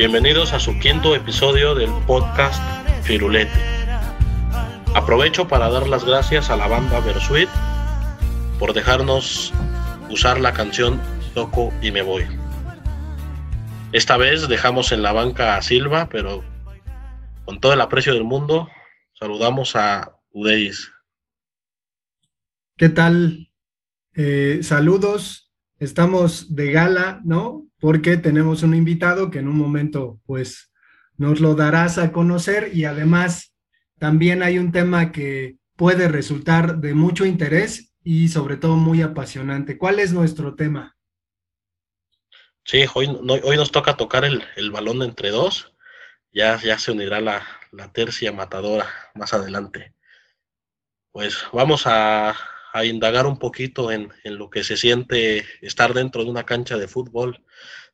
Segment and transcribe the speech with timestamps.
[0.00, 2.58] Bienvenidos a su quinto episodio del podcast
[3.02, 3.52] Firulete.
[4.94, 7.50] Aprovecho para dar las gracias a la banda Versuit
[8.58, 9.52] por dejarnos
[10.08, 10.98] usar la canción
[11.34, 12.24] Toco y me voy.
[13.92, 16.42] Esta vez dejamos en la banca a Silva, pero
[17.44, 18.70] con todo el aprecio del mundo,
[19.12, 20.90] saludamos a Udeis.
[22.78, 23.50] ¿Qué tal?
[24.14, 27.69] Eh, saludos, estamos de gala, ¿no?
[27.80, 30.70] Porque tenemos un invitado que en un momento pues
[31.16, 33.52] nos lo darás a conocer y además
[33.98, 39.76] también hay un tema que puede resultar de mucho interés y sobre todo muy apasionante.
[39.76, 40.96] ¿Cuál es nuestro tema?
[42.64, 43.06] Sí, hoy,
[43.42, 45.74] hoy nos toca tocar el, balón entre dos.
[46.32, 49.94] Ya, ya se unirá la, la tercia matadora más adelante.
[51.12, 52.36] Pues vamos a,
[52.72, 56.76] a indagar un poquito en, en, lo que se siente estar dentro de una cancha
[56.76, 57.44] de fútbol.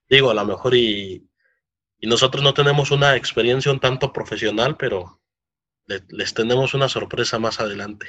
[0.08, 1.28] Digo, a lo mejor y,
[1.98, 5.20] y nosotros no tenemos una experiencia un tanto profesional, pero
[6.08, 8.06] les tenemos una sorpresa más adelante.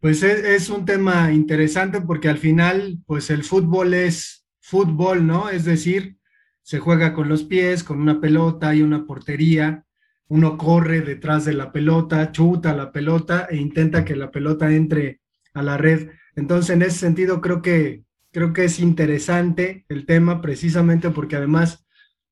[0.00, 5.48] Pues es, es, un tema interesante porque al final, pues el fútbol es fútbol, ¿no?
[5.48, 6.18] Es decir,
[6.62, 9.84] se juega con los pies, con una pelota y una portería
[10.28, 15.20] uno corre detrás de la pelota, chuta la pelota e intenta que la pelota entre
[15.54, 16.10] a la red.
[16.36, 21.86] Entonces, en ese sentido, creo que, creo que es interesante el tema precisamente porque además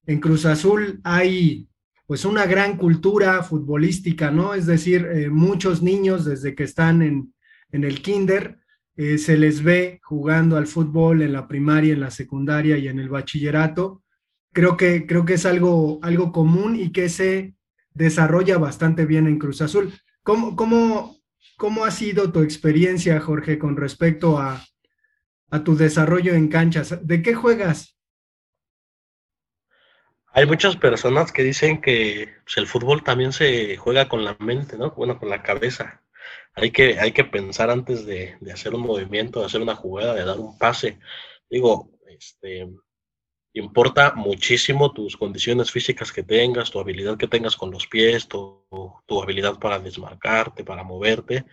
[0.06, 1.68] en Cruz Azul hay
[2.06, 4.54] pues una gran cultura futbolística, ¿no?
[4.54, 7.34] Es decir, eh, muchos niños desde que están en,
[7.72, 8.60] en el kinder
[8.96, 13.00] eh, se les ve jugando al fútbol en la primaria, en la secundaria y en
[13.00, 14.02] el bachillerato.
[14.52, 17.54] Creo que, creo que es algo, algo común y que se
[17.92, 19.92] desarrolla bastante bien en Cruz Azul.
[20.22, 21.16] ¿Cómo, cómo,
[21.58, 24.64] cómo ha sido tu experiencia, Jorge, con respecto a,
[25.50, 27.06] a tu desarrollo en canchas?
[27.06, 27.96] ¿De qué juegas?
[30.28, 34.76] Hay muchas personas que dicen que pues, el fútbol también se juega con la mente,
[34.76, 34.90] ¿no?
[34.90, 36.02] Bueno, con la cabeza.
[36.54, 40.14] Hay que, hay que pensar antes de, de hacer un movimiento, de hacer una jugada,
[40.14, 40.98] de dar un pase.
[41.48, 42.68] Digo, este,
[43.54, 48.66] importa muchísimo tus condiciones físicas que tengas, tu habilidad que tengas con los pies, tu,
[49.06, 51.46] tu habilidad para desmarcarte, para moverte,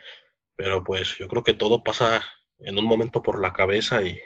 [0.56, 2.22] pero pues yo creo que todo pasa
[2.60, 4.20] en un momento por la cabeza y,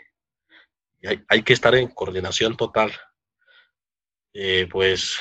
[1.04, 2.92] hay, hay, que estar en coordinación total.
[4.34, 5.20] Eh, pues,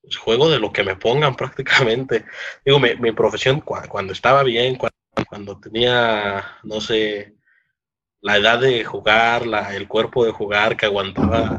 [0.00, 2.24] pues, juego de lo que me pongan prácticamente.
[2.64, 4.96] Digo, mi, mi profesión cuando, estaba bien, cuando,
[5.28, 7.34] cuando, tenía, no sé,
[8.20, 11.58] la edad de jugar, la, el cuerpo de jugar que aguantaba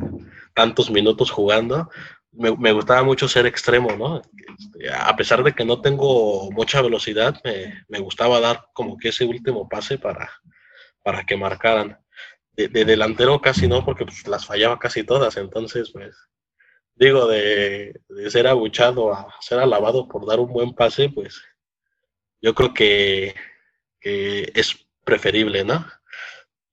[0.54, 1.90] tantos minutos jugando,
[2.32, 4.22] me, gustaba mucho ser extremo, ¿no?
[4.22, 9.26] Este, a pesar de que no tengo mucha velocidad, me, gustaba dar como que ese
[9.26, 10.30] último pase para,
[11.08, 11.98] para que marcaran.
[12.52, 16.18] De, delantero casi no, porque pues, las fallaba casi todas, entonces, pues,
[16.96, 17.98] digo, de,
[18.28, 21.42] ser abuchado a ser alabado por dar un buen pase, pues,
[22.42, 23.34] yo creo que,
[24.02, 25.86] es preferible, ¿no?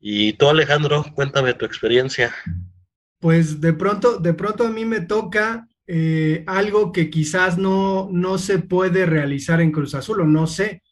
[0.00, 2.34] Y tú, Alejandro, cuéntame tu experiencia
[3.20, 8.36] pues de pronto, de pronto a mí me toca eh, algo que quizás no, no
[8.36, 10.82] se puede realizar en Cruz Azul, o no sé,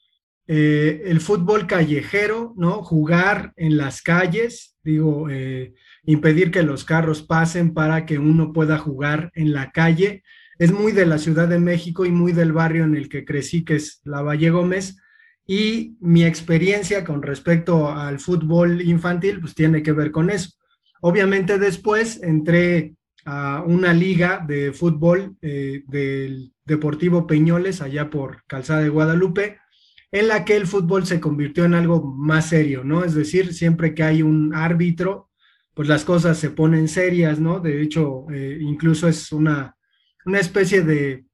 [0.46, 2.82] eh, el fútbol callejero, ¿no?
[2.82, 8.78] Jugar en las calles, digo, eh, impedir que los carros pasen para que uno pueda
[8.78, 10.24] jugar en la calle.
[10.58, 13.64] Es muy de la Ciudad de México y muy del barrio en el que crecí,
[13.64, 14.96] que es la Valle Gómez.
[15.46, 20.50] Y mi experiencia con respecto al fútbol infantil, pues tiene que ver con eso.
[21.00, 22.94] Obviamente después entré
[23.24, 29.58] a una liga de fútbol eh, del Deportivo Peñoles, allá por Calzada de Guadalupe,
[30.12, 33.04] en la que el fútbol se convirtió en algo más serio, ¿no?
[33.04, 35.30] Es decir, siempre que hay un árbitro,
[35.74, 37.58] pues las cosas se ponen serias, ¿no?
[37.58, 39.76] De hecho, eh, incluso es una,
[40.24, 41.24] una especie de,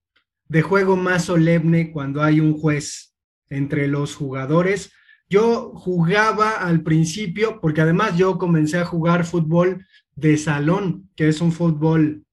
[0.48, 3.14] de juego más solemne cuando hay un juez
[3.50, 4.92] entre los jugadores
[5.30, 9.86] yo jugaba al principio, porque además yo comencé a jugar fútbol
[10.16, 12.24] de salón, que es un fútbol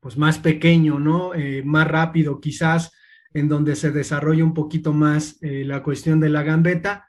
[0.00, 1.34] pues más pequeño, ¿no?
[1.34, 2.92] Eh, más rápido quizás,
[3.34, 7.06] en donde se desarrolla un poquito más eh, la cuestión de la gambeta,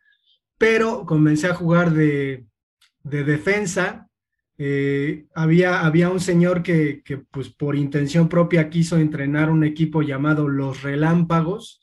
[0.57, 2.45] pero comencé a jugar de,
[3.03, 4.09] de defensa.
[4.57, 10.01] Eh, había, había un señor que, que pues por intención propia quiso entrenar un equipo
[10.01, 11.81] llamado Los Relámpagos,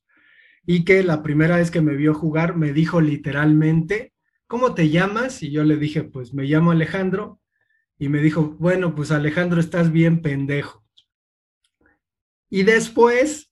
[0.64, 4.12] y que la primera vez que me vio jugar me dijo literalmente,
[4.46, 5.42] ¿cómo te llamas?
[5.42, 7.40] Y yo le dije, pues me llamo Alejandro.
[7.98, 10.84] Y me dijo, bueno, pues Alejandro, estás bien pendejo.
[12.48, 13.51] Y después,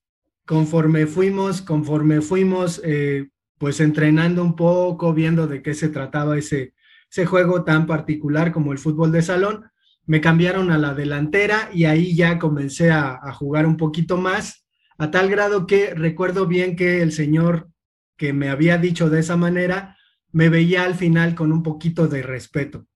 [0.50, 6.74] conforme fuimos, conforme fuimos, eh, pues entrenando un poco, viendo de qué se trataba ese,
[7.08, 9.70] ese juego tan particular como el fútbol de salón,
[10.06, 14.66] me cambiaron a la delantera y ahí ya comencé a, a jugar un poquito más,
[14.98, 17.68] a tal grado que recuerdo bien que el señor
[18.16, 19.96] que me había dicho de esa manera,
[20.32, 22.88] me veía al final con un poquito de respeto.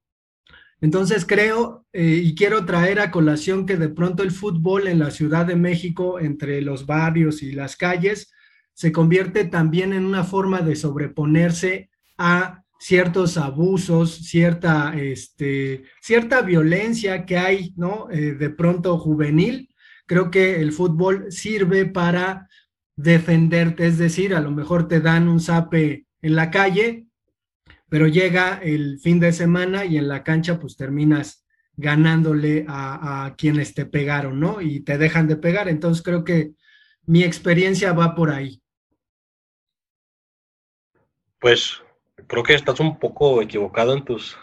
[0.80, 5.10] Entonces creo eh, y quiero traer a colación que de pronto el fútbol en la
[5.10, 8.32] Ciudad de México, entre los barrios y las calles,
[8.74, 17.24] se convierte también en una forma de sobreponerse a ciertos abusos, cierta, este, cierta violencia
[17.24, 18.08] que hay, ¿no?
[18.10, 19.70] Eh, de pronto juvenil.
[20.06, 22.48] Creo que el fútbol sirve para
[22.96, 27.06] defenderte, es decir, a lo mejor te dan un zape en la calle,
[27.88, 31.44] pero llega el fin de semana y en la cancha pues terminas
[31.76, 34.60] ganándole a, quienes te pegaron, ¿no?
[34.60, 35.68] Y te dejan de pegar.
[35.68, 36.52] Entonces creo que
[37.06, 38.60] mi experiencia va por ahí.
[41.38, 41.82] Pues
[42.26, 44.36] creo que estás un poco equivocado en tus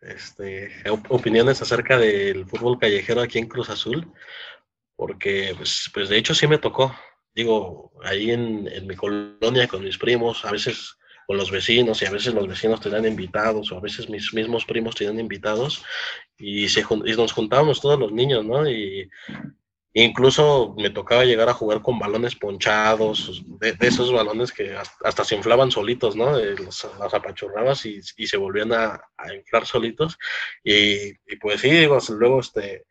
[0.00, 0.72] este,
[1.08, 4.12] opiniones acerca del fútbol callejero aquí en Cruz Azul,
[4.96, 6.94] porque pues, pues de hecho sí me tocó.
[7.34, 10.96] Digo, ahí en, en mi colonia con mis primos, a veces
[11.26, 14.64] con los vecinos y a veces los vecinos tenían invitados o a veces mis mismos
[14.64, 15.84] primos tenían invitados
[16.38, 16.84] y, se,
[17.16, 18.68] nos juntábamos todos los niños, ¿no?
[18.68, 19.10] Y
[19.92, 25.34] incluso me tocaba llegar a jugar con balones ponchados, de, esos balones que hasta, se
[25.34, 26.38] inflaban solitos, ¿no?
[26.38, 29.00] Los, las apachurrabas y, y, se volvían a,
[29.34, 30.18] inflar solitos.
[30.62, 32.84] Y, pues sí, luego este,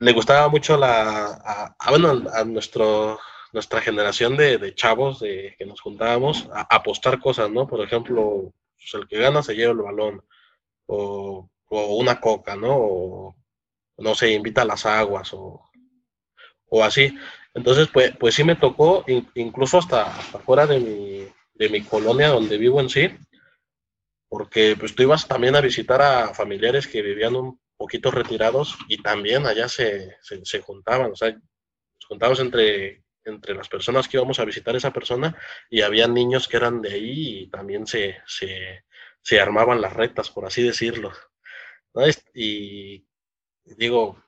[0.00, 3.18] le gustaba mucho la, a, bueno, a nuestro
[3.52, 7.66] nuestra generación de, chavos de, que nos juntábamos a, apostar cosas, ¿no?
[7.66, 10.24] Por ejemplo, pues, el que gana se lleva el balón,
[10.86, 12.76] o, una coca, ¿no?
[12.76, 13.36] O
[13.98, 15.62] no sé, invita a las aguas, o,
[16.82, 17.16] así.
[17.54, 19.04] Entonces, pues, pues sí me tocó,
[19.34, 23.10] incluso hasta, fuera de mi, de mi colonia donde vivo en sí,
[24.28, 29.02] porque pues tú ibas también a visitar a familiares que vivían un poquito retirados y
[29.02, 34.16] también allá se, se, se juntaban, o sea, nos juntábamos entre entre las personas que
[34.16, 35.36] íbamos a visitar esa persona
[35.70, 40.46] y había niños que eran de ahí y también se, se, armaban las retas, por
[40.46, 41.12] así decirlo.
[42.34, 43.04] Y
[43.64, 44.22] digo,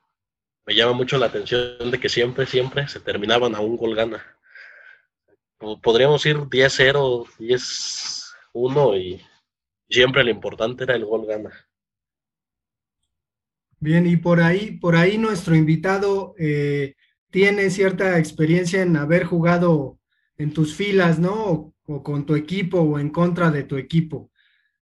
[0.66, 4.24] me llama mucho la atención de que siempre, siempre se terminaban a un gol gana.
[5.58, 7.26] Podríamos ir 10-0,
[8.54, 9.20] 10-1 y
[9.88, 11.50] siempre lo importante era el gol gana.
[13.82, 16.96] Bien, y por ahí, por ahí nuestro invitado eh,
[17.30, 19.98] tiene cierta experiencia en haber jugado
[20.36, 21.74] en tus filas, ¿no?
[21.84, 24.30] O, con tu equipo o en contra de tu equipo.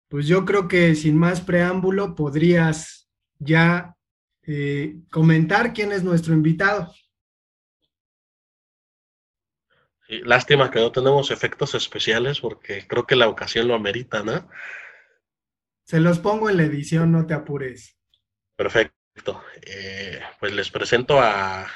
[0.07, 3.09] Pues yo creo que sin más preámbulo podrías
[3.39, 3.95] ya
[4.43, 6.93] eh, comentar quién es nuestro invitado.
[10.25, 14.47] lástima que no tenemos efectos especiales porque creo que la ocasión lo amerita, ¿no?
[15.85, 17.97] Se los pongo en la edición, no te apures.
[18.55, 19.43] Perfecto.
[19.61, 21.67] Eh, pues les presento a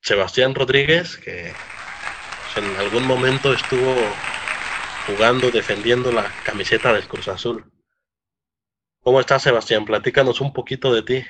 [0.00, 1.52] Sebastián Rodríguez, que
[2.56, 3.94] en algún momento estuvo
[5.06, 7.70] jugando, defendiendo la camiseta del Cruz Azul.
[9.02, 9.84] ¿Cómo estás, Sebastián?
[9.84, 11.24] Platícanos un poquito de ti.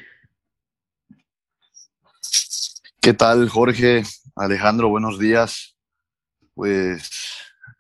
[3.01, 4.03] ¿Qué tal, Jorge?
[4.37, 5.77] Alejandro, buenos días.
[6.55, 7.11] Pues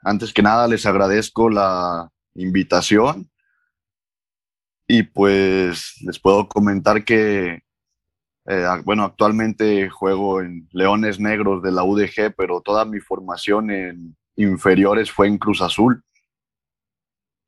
[0.02, 3.30] antes que nada les agradezco la invitación
[4.87, 7.62] y pues les puedo comentar que
[8.47, 14.16] eh, bueno, actualmente juego en Leones Negros de la UDG, pero toda mi formación en
[14.37, 16.02] inferiores fue en Cruz Azul.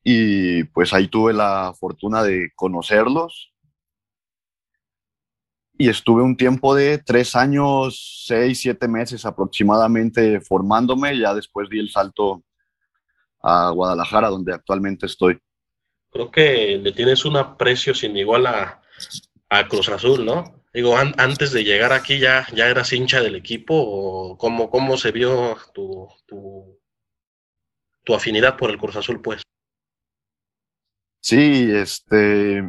[0.05, 3.53] Y pues ahí tuve la fortuna de conocerlos.
[5.79, 11.19] Y estuve un tiempo de tres años, seis, siete meses aproximadamente formándome.
[11.19, 12.43] Ya después di el salto
[13.43, 15.39] a Guadalajara, donde actualmente estoy.
[16.11, 18.83] Creo que le tienes un aprecio sin igual a,
[19.49, 20.62] a Cruz Azul, ¿no?
[20.75, 25.13] Digo, antes de llegar aquí ya, ya eras hincha del equipo o cómo, cómo se
[25.13, 29.43] vio tu, tu, afinidad por el Cruz Azul, pues.
[31.21, 32.63] Sí, este,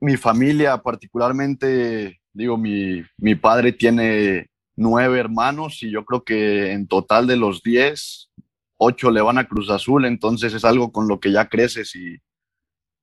[0.00, 6.86] mi familia particularmente, digo, mi, mi padre tiene nueve hermanos y yo creo que en
[6.86, 8.30] total de los diez,
[8.76, 12.18] ocho le van a Cruz Azul, entonces es algo con lo que ya creces y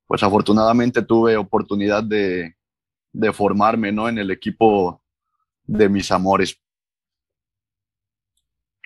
[0.08, 2.56] pues afortunadamente tuve oportunidad de,
[3.14, 4.10] de formarme ¿no?
[4.10, 5.02] en el equipo
[5.66, 6.60] de mis amores.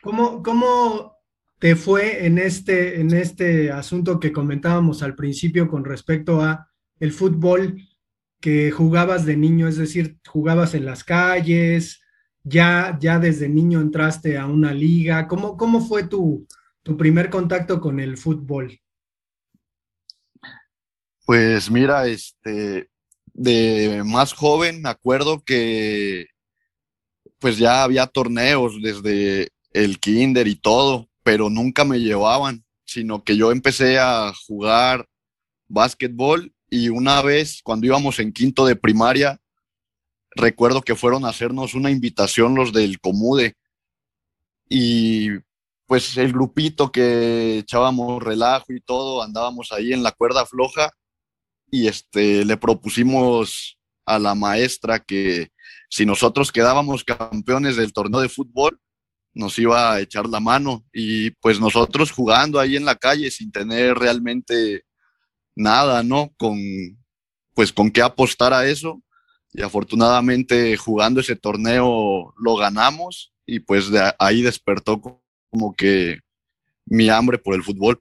[0.03, 1.17] ¿Cómo, cómo
[1.59, 6.69] te fue en este, en este asunto que comentábamos al principio con respecto a
[6.99, 7.81] el fútbol
[8.39, 9.67] que jugabas de niño?
[9.67, 12.01] Es decir, jugabas en las calles,
[12.43, 15.27] ya, ya desde niño entraste a una liga.
[15.27, 16.47] ¿Cómo, cómo fue tu,
[16.83, 18.79] tu primer contacto con el fútbol?
[21.25, 22.89] Pues mira, este,
[23.37, 26.25] de más joven, me acuerdo que
[27.39, 33.37] pues ya había torneos desde el kinder y todo, pero nunca me llevaban, sino que
[33.37, 35.07] yo empecé a jugar
[35.67, 39.39] básquetbol y una vez cuando íbamos en quinto de primaria,
[40.31, 43.53] recuerdo que fueron a hacernos una invitación los del Comude.
[44.67, 45.29] Y
[45.85, 50.91] pues el grupito que echábamos relajo y todo, andábamos ahí en la cuerda floja
[51.69, 55.51] y este le propusimos a la maestra que
[55.89, 58.79] si nosotros quedábamos campeones del torneo de fútbol,
[59.33, 63.51] nos iba a echar la mano y pues nosotros jugando ahí en la calle sin
[63.51, 64.83] tener realmente
[65.55, 66.33] nada, ¿no?
[66.37, 66.59] Con
[67.53, 69.01] pues con qué apostar a eso
[69.51, 75.01] y afortunadamente jugando ese torneo lo ganamos y pues de ahí despertó
[75.49, 76.19] como que
[76.85, 77.99] mi hambre por el fútbol.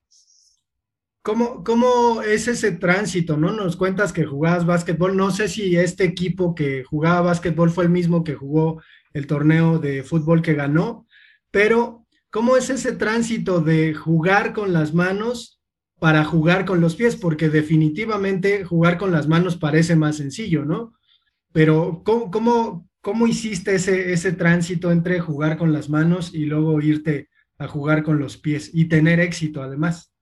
[1.26, 3.37] ¿Cómo, ¿Cómo es ese tránsito?
[3.37, 3.50] ¿No?
[3.50, 5.16] Nos cuentas que jugabas básquetbol.
[5.16, 8.80] No sé si este equipo que jugaba básquetbol fue el mismo que jugó
[9.12, 11.04] el torneo de fútbol que ganó,
[11.50, 15.61] pero ¿cómo es ese tránsito de jugar con las manos
[15.99, 17.16] para jugar con los pies?
[17.16, 20.95] Porque definitivamente jugar con las manos parece más sencillo, ¿no?
[21.52, 27.30] Pero ¿cómo, cómo, hiciste ese, ese tránsito entre jugar con las manos y luego irte
[27.59, 30.12] a jugar con los pies y tener éxito además?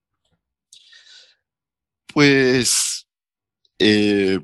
[2.14, 3.08] Pues
[3.80, 4.38] eh,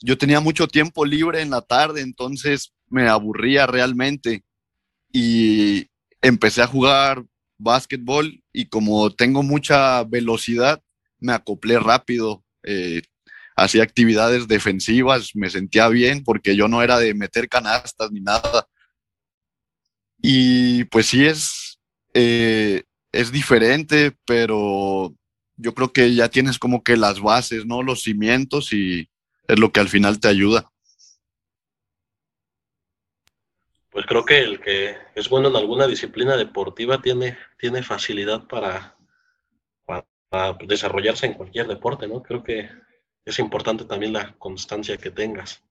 [0.00, 4.42] yo tenía mucho tiempo libre en la tarde, entonces me aburría realmente
[5.12, 5.86] y
[6.20, 7.24] empecé a jugar
[7.56, 10.82] básquetbol y como tengo mucha velocidad,
[11.20, 12.44] me acoplé rápido.
[12.64, 13.02] Eh,
[13.54, 18.66] hacía actividades defensivas, me sentía bien porque yo no era de meter canastas ni nada.
[20.20, 21.78] Y pues sí es,
[22.12, 25.14] eh, es diferente, pero
[25.60, 27.82] yo creo que ya tienes como que las bases, ¿no?
[27.82, 29.08] Los cimientos y
[29.46, 30.70] es lo que al final te ayuda.
[33.90, 38.96] Pues creo que el que es bueno en alguna disciplina deportiva tiene, tiene facilidad para,
[39.84, 42.22] para, desarrollarse en cualquier deporte, ¿no?
[42.22, 42.68] Creo que
[43.24, 45.64] es importante también la constancia que tengas.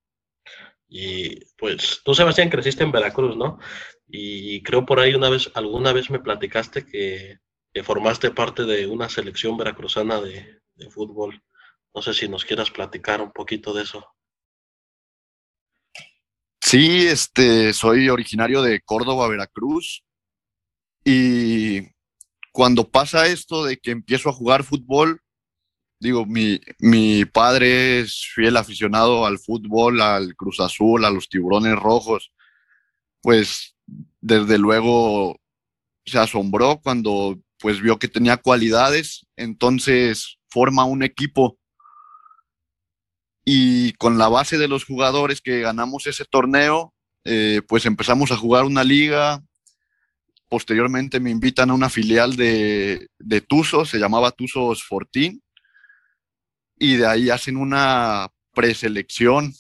[0.90, 3.60] Y pues tú, Sebastián, creciste en Veracruz, ¿no?
[4.08, 7.40] Y creo por ahí una vez, alguna vez me platicaste que
[7.74, 10.62] que formaste parte de una selección veracruzana de,
[10.92, 11.44] fútbol.
[11.94, 14.06] No sé si nos quieras platicar un poquito de eso.
[16.62, 20.04] Sí, este, soy originario de Córdoba, Veracruz.
[21.04, 21.82] Y
[22.52, 25.22] cuando pasa esto de que empiezo a jugar fútbol,
[26.00, 31.76] digo, mi, mi padre es fiel aficionado al fútbol, al Cruz Azul, a los tiburones
[31.76, 32.32] rojos.
[33.22, 33.76] Pues
[34.22, 35.40] desde luego
[36.06, 41.60] se asombró cuando pues vio que tenía cualidades, entonces forma un equipo
[43.52, 48.38] y con la base de los jugadores que ganamos ese torneo, eh, pues empezamos a
[48.38, 49.44] jugar una liga.
[50.48, 55.42] Posteriormente me invitan a una filial de, de Tuzos, se llamaba Tuzos Fortín,
[56.78, 59.54] y de ahí hacen una preselección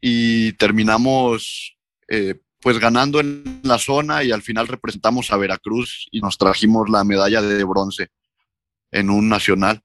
[0.00, 6.20] y terminamos eh, pues ganando en la zona y al final representamos a Veracruz y
[6.20, 8.08] nos trajimos la medalla de bronce
[8.92, 9.82] en un nacional.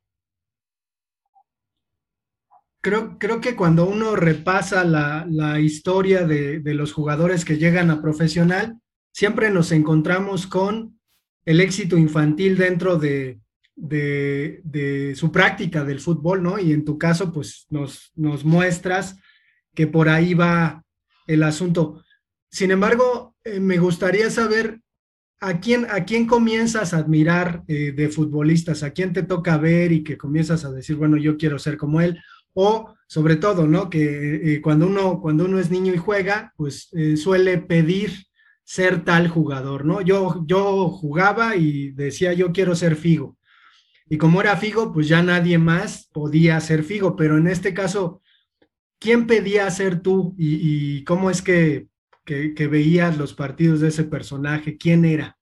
[2.81, 7.89] Creo, creo que cuando uno repasa la, la historia de, de, los jugadores que llegan
[7.89, 8.79] a profesional,
[9.11, 10.99] siempre nos encontramos con
[11.43, 13.39] el éxito infantil dentro de,
[13.75, 16.59] de, de, su práctica del fútbol, ¿no?
[16.59, 19.17] Y en tu caso, pues nos, nos muestras
[19.73, 20.83] que por ahí va
[21.25, 22.03] el asunto.
[22.57, 24.81] Sin embargo, eh, me gustaría saber
[25.39, 29.91] a quién, a quién comienzas a admirar eh, de futbolistas, a quién te toca ver
[29.91, 32.19] y que comienzas a decir, bueno, yo quiero ser como él,
[32.55, 33.91] o sobre todo, ¿no?
[33.91, 38.25] Que eh, cuando, uno, cuando uno es niño y juega, pues suele pedir
[38.63, 40.01] ser tal jugador, ¿no?
[40.01, 43.37] Yo, yo jugaba y decía, yo quiero ser Figo.
[44.09, 48.23] Y como era Figo, pues ya nadie más podía ser Figo, pero en este caso,
[48.97, 51.87] ¿quién pedía ser tú y, y cómo es que
[52.27, 54.77] que, veías los partidos de ese personaje?
[54.77, 55.37] ¿Quién era?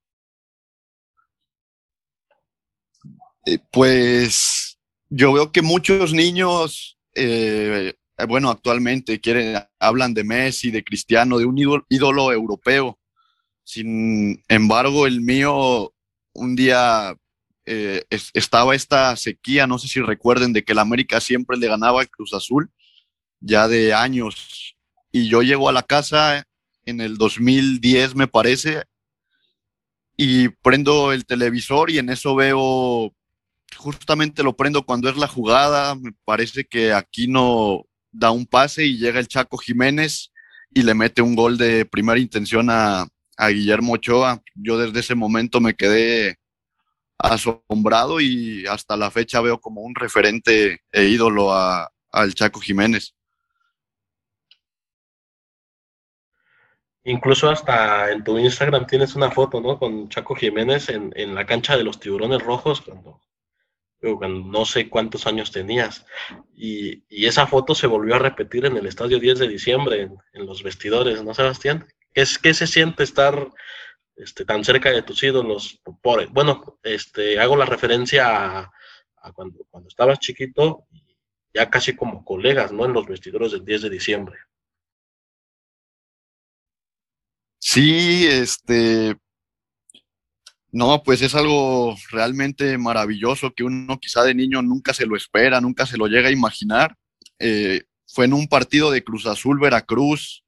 [3.44, 4.78] Eh, pues
[5.08, 7.94] yo veo que muchos niños, eh,
[8.28, 12.98] bueno, actualmente quieren, hablan de Messi, de Cristiano, de un ídolo, europeo.
[13.64, 15.92] Sin embargo, el mío,
[16.34, 17.16] un día
[17.66, 22.00] eh, estaba esta sequía, no sé si recuerden, de que el América siempre le ganaba
[22.00, 22.70] al Cruz Azul,
[23.40, 24.76] ya de años.
[25.10, 26.46] Y yo llego a la casa
[26.86, 28.84] en el 2010 me parece,
[30.16, 33.12] y prendo el televisor y en eso veo,
[33.76, 38.98] justamente lo prendo cuando es la jugada, me parece que Aquino da un pase y
[38.98, 40.32] llega el Chaco Jiménez
[40.70, 43.06] y le mete un gol de primera intención a,
[43.38, 44.42] Guillermo Ochoa.
[44.54, 46.38] Yo desde ese momento me quedé
[47.18, 53.14] asombrado y hasta la fecha veo como un referente e ídolo al Chaco Jiménez.
[57.08, 59.78] Incluso hasta en tu Instagram tienes una foto, ¿no?
[59.78, 63.20] Con Chaco Jiménez en, en la cancha de los tiburones rojos, cuando,
[64.28, 66.04] no sé cuántos años tenías.
[66.52, 70.16] Y, y, esa foto se volvió a repetir en el estadio 10 de diciembre, en,
[70.32, 71.86] en los vestidores, ¿no, Sebastián?
[72.12, 73.52] ¿Qué, es, qué se siente estar
[74.16, 75.80] este, tan cerca de tus ídolos?
[76.02, 78.72] Por, bueno, este, hago la referencia a,
[79.22, 80.88] a cuando, cuando estabas chiquito,
[81.54, 82.84] ya casi como colegas, ¿no?
[82.84, 84.36] En los vestidores del 10 de diciembre.
[87.68, 89.16] Sí, este,
[90.70, 95.60] no, pues es algo realmente maravilloso que uno quizá de niño nunca se lo espera,
[95.60, 96.96] nunca se lo llega a imaginar.
[97.40, 100.44] Eh, fue en un partido de Cruz Azul Veracruz,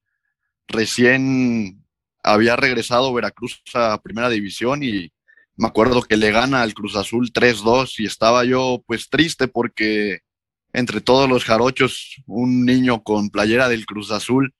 [0.68, 1.84] recién
[2.22, 5.12] había regresado Veracruz a Primera División y
[5.56, 10.20] me acuerdo que le gana al Cruz Azul 3-2 y estaba yo pues triste porque
[10.72, 14.54] entre todos los jarochos, un niño con playera del Cruz Azul,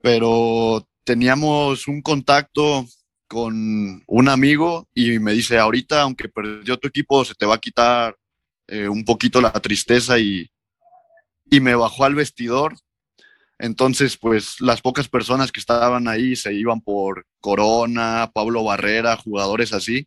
[0.00, 2.86] pero teníamos un contacto
[3.26, 7.60] con un amigo y me dice, ahorita, aunque perdió tu equipo, se te va a
[7.60, 8.16] quitar
[8.68, 10.50] eh, un poquito la tristeza y,
[11.46, 12.74] y me bajó al vestidor.
[13.58, 19.72] Entonces, pues las pocas personas que estaban ahí se iban por Corona, Pablo Barrera, jugadores
[19.72, 20.06] así.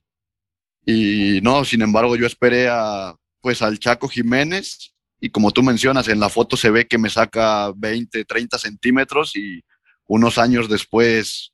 [0.86, 6.08] Y no, sin embargo, yo esperé a, pues al Chaco Jiménez y como tú mencionas,
[6.08, 9.64] en la foto se ve que me saca 20, 30 centímetros y
[10.08, 11.54] unos años después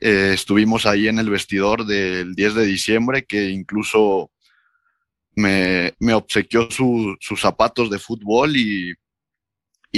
[0.00, 4.30] eh, estuvimos ahí en el vestidor del 10 de diciembre, que incluso
[5.36, 8.94] me, obsequió sus zapatos de fútbol y,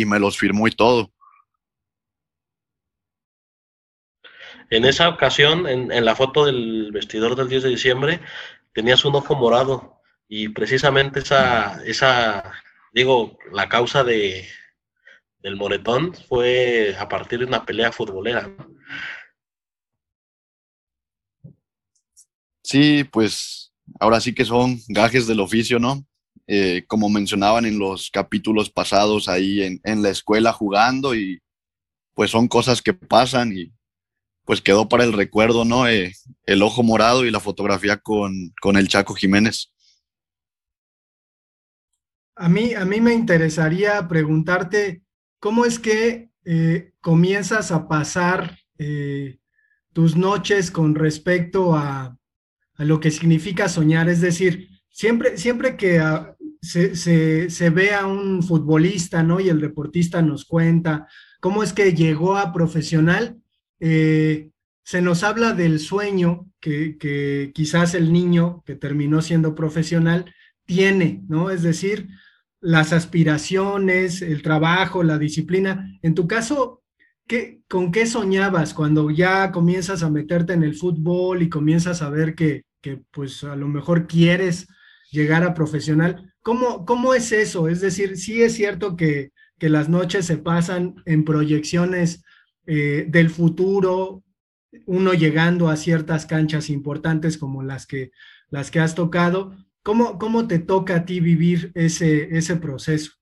[0.04, 1.10] me los firmó y todo.
[4.68, 8.20] En esa ocasión, en, en, la foto del vestidor del 10 de diciembre,
[8.72, 12.52] tenías un ojo morado y precisamente esa, esa
[12.96, 14.48] digo, la causa de,
[15.46, 18.52] el moretón fue a partir de una pelea futbolera.
[22.64, 26.04] Sí, pues ahora sí que son gajes del oficio, ¿no?
[26.48, 31.38] Eh, como mencionaban en los capítulos pasados ahí en, la escuela jugando y
[32.14, 33.72] pues son cosas que pasan y
[34.44, 35.86] pues quedó para el recuerdo, ¿no?
[35.86, 36.12] Eh,
[36.44, 39.72] el ojo morado y la fotografía con, con el Chaco Jiménez.
[42.34, 45.05] A mí, a mí me interesaría preguntarte,
[45.46, 49.38] ¿cómo es que eh, comienzas a pasar eh,
[49.92, 52.18] tus noches con respecto a,
[52.78, 54.08] lo que significa soñar?
[54.08, 59.38] Es decir, siempre, siempre que ah, se, ve a un futbolista, ¿no?
[59.38, 61.06] Y el deportista nos cuenta
[61.38, 63.36] cómo es que llegó a profesional,
[63.78, 64.50] eh,
[64.82, 70.24] se nos habla del sueño que, que, quizás el niño que terminó siendo profesional
[70.64, 71.50] tiene, ¿no?
[71.50, 72.08] Es decir,
[72.66, 75.88] las aspiraciones, el trabajo, la disciplina.
[76.02, 76.82] En tu caso,
[77.28, 82.10] ¿qué, ¿con qué soñabas cuando ya comienzas a meterte en el fútbol y comienzas a
[82.10, 84.66] ver que, que pues a lo mejor quieres
[85.12, 86.34] llegar a profesional?
[86.42, 87.68] ¿Cómo, cómo es eso?
[87.68, 92.24] Es decir, sí es cierto que, que las noches se pasan en proyecciones
[92.66, 94.24] eh, del futuro,
[94.86, 98.10] uno llegando a ciertas canchas importantes como las que,
[98.50, 99.54] las que has tocado,
[99.86, 103.12] ¿Cómo, te toca a ti vivir ese, ese proceso?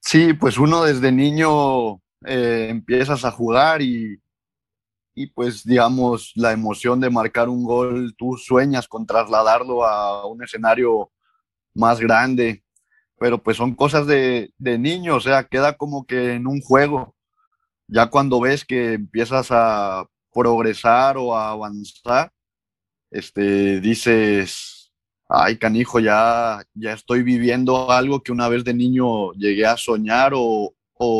[0.00, 4.18] Sí, pues uno desde niño eh, empiezas a jugar y,
[5.14, 10.42] y pues digamos la emoción de marcar un gol, tú sueñas con trasladarlo a un
[10.42, 11.12] escenario
[11.74, 12.64] más grande,
[13.18, 17.14] pero pues son cosas de, de niño, o sea, queda como que en un juego.
[17.88, 22.32] Ya cuando ves que empiezas a progresar o a avanzar,
[23.10, 24.92] este, dices,
[25.28, 30.32] ay, canijo, ya, ya estoy viviendo algo que una vez de niño llegué a soñar
[30.34, 30.74] o,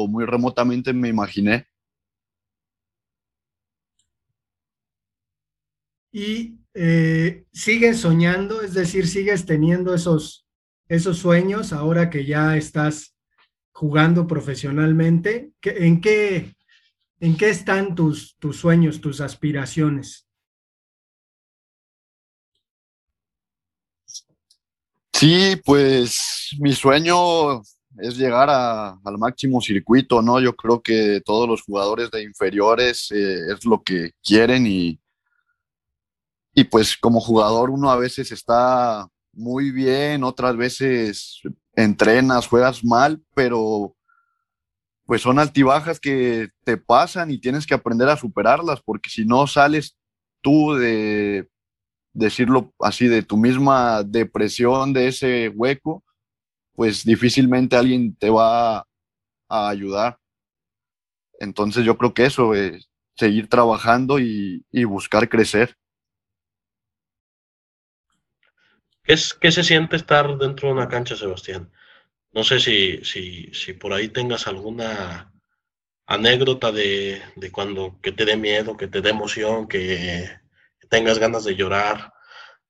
[0.08, 1.66] muy remotamente me imaginé.
[6.12, 10.46] Y eh, sigues soñando, es decir, sigues teniendo esos,
[10.86, 13.16] esos sueños ahora que ya estás
[13.72, 15.52] jugando profesionalmente.
[15.62, 16.54] ¿En qué,
[17.20, 20.29] en qué están tus, tus sueños, tus aspiraciones?
[25.20, 27.60] Sí, pues mi sueño
[27.98, 30.40] es llegar al máximo circuito, ¿no?
[30.40, 34.98] Yo creo que todos los jugadores de inferiores eh, es lo que quieren y,
[36.54, 41.42] y pues como jugador uno a veces está muy bien, otras veces
[41.76, 43.94] entrenas, juegas mal, pero
[45.04, 49.46] pues son altibajas que te pasan y tienes que aprender a superarlas, porque si no
[49.46, 49.98] sales
[50.40, 51.46] tú de
[52.12, 56.04] decirlo así, de tu misma depresión, de ese hueco,
[56.74, 58.78] pues difícilmente alguien te va
[59.48, 60.18] a ayudar.
[61.38, 65.76] Entonces yo creo que eso, es seguir trabajando y, buscar crecer.
[69.02, 71.70] ¿Qué, es, ¿Qué se siente estar dentro de una cancha, Sebastián?
[72.32, 75.32] No sé si, si, si por ahí tengas alguna
[76.06, 80.39] anécdota de, de, cuando que te dé miedo, que te dé emoción, que
[80.90, 82.12] tengas ganas de llorar.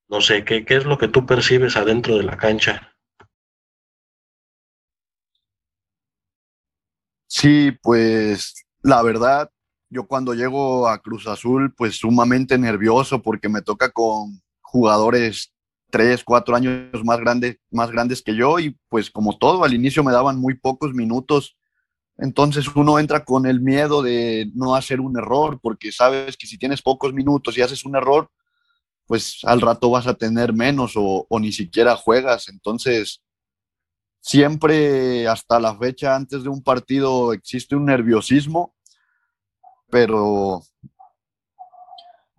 [0.09, 2.95] No sé, ¿qué, qué es lo que tú percibes adentro de la cancha?
[7.27, 9.51] Sí, pues la verdad,
[9.89, 15.53] yo cuando llego a Cruz Azul, pues sumamente nervioso porque me toca con jugadores
[15.91, 20.05] tres, cuatro años más, grandes más grandes que yo y pues como todo, al inicio
[20.05, 21.57] me daban muy pocos minutos.
[22.21, 26.59] Entonces uno entra con el miedo de no hacer un error porque sabes que si
[26.59, 28.31] tienes pocos minutos y haces un error,
[29.07, 32.49] pues al rato vas a tener menos o, ni siquiera juegas.
[32.49, 33.23] Entonces
[34.21, 38.75] siempre hasta la fecha antes de un partido existe un nerviosismo,
[39.89, 40.63] pero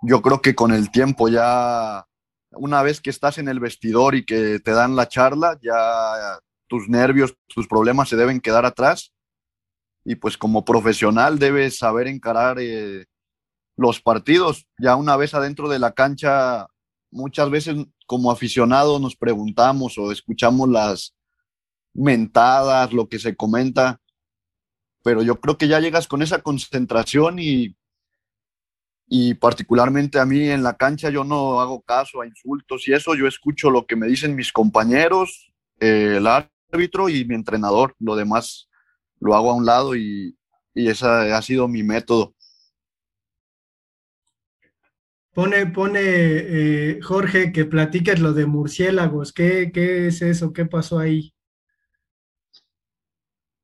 [0.04, 2.06] yo creo que con el tiempo ya,
[2.52, 6.88] una vez que estás en el vestidor y que te dan la charla, ya tus
[6.88, 9.12] nervios, tus problemas se deben quedar atrás.
[10.04, 13.06] Y pues como profesional debes saber encarar eh,
[13.78, 14.68] los partidos.
[14.78, 16.68] Ya una vez adentro de la cancha,
[17.12, 17.76] muchas veces
[18.08, 21.14] como aficionados nos preguntamos o escuchamos las,
[21.94, 24.00] mentadas, lo que se comenta,
[25.04, 27.76] pero yo creo que ya llegas con esa concentración y,
[29.08, 33.16] y particularmente a mí en la cancha yo no hago caso a insultos y eso,
[33.16, 38.16] yo escucho lo que me dicen mis compañeros, eh, el árbitro y mi entrenador, lo
[38.16, 38.70] demás
[39.22, 40.38] lo hago a un lado y,
[40.74, 42.36] y ese ha sido mi método.
[45.34, 49.32] Pone, pone eh, Jorge que platiques lo de murciélagos.
[49.32, 50.52] ¿Qué, ¿Qué es eso?
[50.52, 51.34] ¿Qué pasó ahí?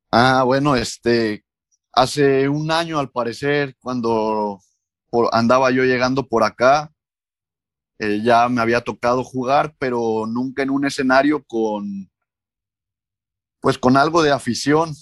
[0.09, 1.43] Ah, bueno, este,
[1.91, 4.61] hace un año al parecer, cuando
[5.33, 6.93] andaba yo llegando por acá,
[7.99, 12.09] eh, ya me había tocado jugar, pero nunca en un escenario con,
[13.59, 14.93] pues con algo de afición.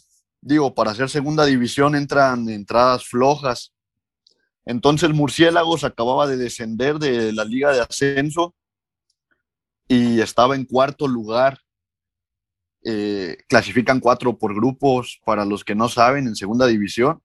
[0.45, 3.73] Digo, para hacer segunda división entran entradas flojas.
[4.63, 8.53] Entonces Murciélagos acababa de descender de la liga de ascenso
[9.87, 11.61] y estaba en cuarto lugar
[12.83, 17.23] eh, clasifican cuatro por grupos para los que no saben en segunda división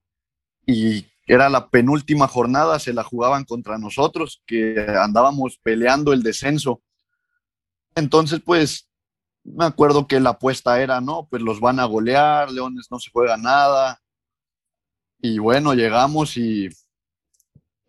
[0.64, 6.82] y era la penúltima jornada, se la jugaban contra nosotros, que andábamos peleando el descenso.
[7.94, 8.89] Entonces, pues,
[9.44, 11.26] me acuerdo que la apuesta era, ¿no?
[11.30, 14.00] Pues los van a golear, Leones no se juega nada.
[15.20, 16.68] Y bueno, llegamos y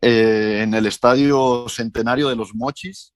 [0.02, 3.14] eh, en el estadio centenario de los Mochis,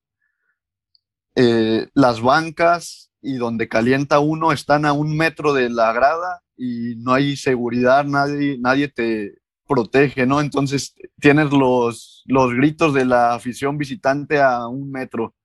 [1.35, 6.95] eh, las bancas y donde calienta uno están a un metro de la grada y
[6.97, 10.41] no hay seguridad, nadie, nadie te protege, ¿no?
[10.41, 15.35] Entonces tienes los, los gritos de la afición visitante a un metro.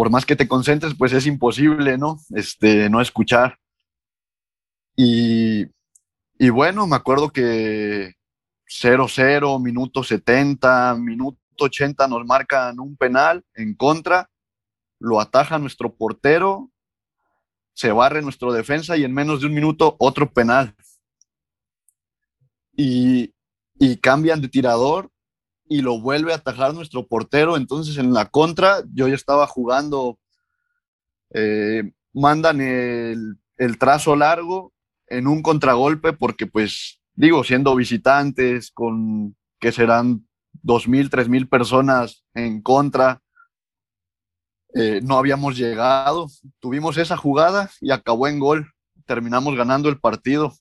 [0.00, 2.16] Por más que te concentres, pues es imposible, ¿no?
[2.30, 3.58] Este, no escuchar.
[4.96, 5.66] Y,
[6.38, 8.14] y bueno, me acuerdo que
[8.66, 14.30] 0-0, minuto 70, minuto 80 nos marcan un penal en contra
[15.00, 16.70] lo ataja nuestro portero,
[17.74, 20.74] se barre nuestro defensa y en menos de un minuto otro penal.
[22.74, 23.34] Y,
[24.00, 25.09] cambian de tirador
[25.70, 27.56] y lo vuelve a atajar nuestro portero.
[27.56, 30.18] Entonces en la contra yo ya estaba jugando,
[31.32, 33.38] eh, mandan el,
[33.78, 34.72] trazo largo
[35.06, 41.48] en un contragolpe porque pues digo, siendo visitantes con que serán dos mil, tres mil
[41.48, 43.22] personas en contra,
[44.74, 46.26] eh, no habíamos llegado.
[46.58, 48.72] Tuvimos esa jugada y acabó en gol.
[49.06, 50.52] Terminamos ganando el partido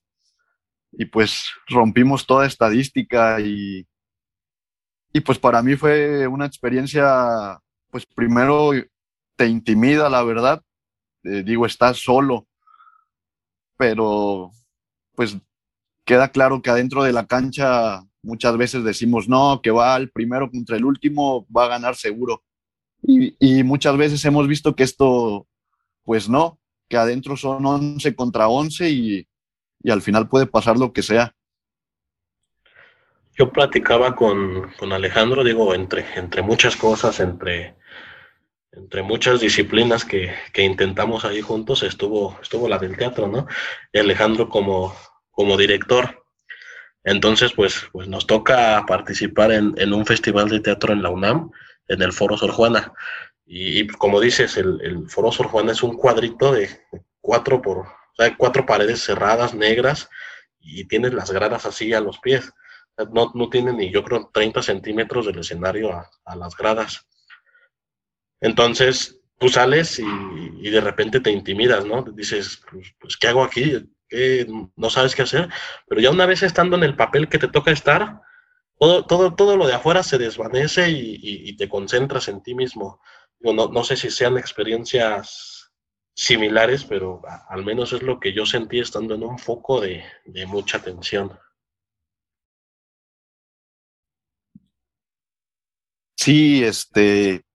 [0.91, 3.88] y pues rompimos toda estadística y,
[5.13, 8.71] y pues para mí fue una experiencia, pues primero
[9.35, 10.61] te intimida, la verdad.
[11.23, 12.47] Eh, digo, estás solo,
[13.77, 14.51] pero
[15.15, 15.37] pues
[16.05, 20.49] queda claro que adentro de la cancha muchas veces decimos, no, que va el primero
[20.49, 22.43] contra el último, va a ganar seguro
[23.01, 25.47] y, muchas veces hemos visto que esto,
[26.03, 29.27] pues no, que adentro son 11 contra 11 y,
[29.81, 31.35] y al final puede pasar lo que sea.
[33.39, 37.77] Yo platicaba con, con, Alejandro, digo, entre, entre muchas cosas, entre
[38.73, 43.47] entre muchas disciplinas que, que, intentamos ahí juntos, estuvo, estuvo la del teatro, ¿no?
[43.93, 44.93] Y Alejandro como,
[45.31, 46.25] como director.
[47.03, 51.49] Entonces, pues, pues nos toca participar en, en, un festival de teatro en la UNAM,
[51.87, 52.93] en el Foro Sor Juana.
[53.45, 56.69] Y, como dices, el, el, Foro Sor Juana es un cuadrito de
[57.21, 57.87] cuatro por,
[58.37, 60.09] cuatro paredes cerradas, negras,
[60.59, 62.53] y tienes las gradas así a los pies.
[63.11, 67.07] No, no tiene ni, yo creo, 30 centímetros del escenario a, a las gradas.
[68.41, 72.03] Entonces, tú sales y, de repente te intimidas, ¿no?
[72.03, 73.89] Dices, pues, pues ¿qué hago aquí?
[74.75, 75.49] No sabes qué hacer.
[75.87, 78.21] Pero ya una vez estando en el papel que te toca estar,
[78.77, 83.01] todo, todo, todo lo de afuera se desvanece y, y te concentras en ti mismo.
[83.39, 85.71] No, no, sé si sean experiencias
[86.13, 90.45] similares, pero al menos es lo que yo sentí estando en un foco de, de
[90.45, 91.37] mucha tensión.
[96.21, 97.45] Sí, este,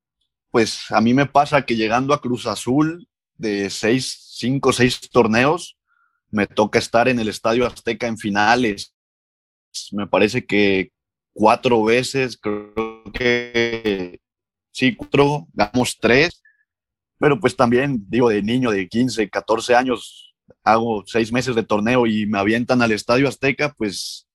[0.50, 5.77] pues a mí me pasa que llegando a Cruz Azul de seis, cinco, seis torneos,
[6.31, 8.94] me toca estar en el Estadio Azteca en finales.
[9.92, 10.92] Me parece que
[11.35, 14.18] cuatro veces, creo que
[14.72, 16.42] sí, cuatro, ganamos tres,
[17.18, 22.07] pero pues también, digo, de niño de 15, 14 años, hago seis meses de torneo
[22.07, 24.27] y me avientan al Estadio Azteca, pues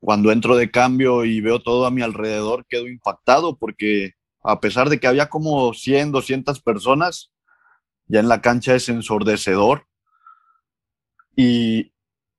[0.00, 4.88] cuando entro de cambio y veo todo a mi alrededor, quedo impactado porque a pesar
[4.88, 7.30] de que había como 100, 200 personas,
[8.06, 9.86] ya en la cancha es ensordecedor.
[11.36, 11.92] Y,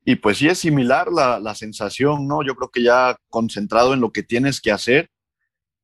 [0.04, 2.44] y pues sí es similar la, la, sensación, ¿no?
[2.44, 5.10] Yo creo que ya concentrado en lo que tienes que hacer,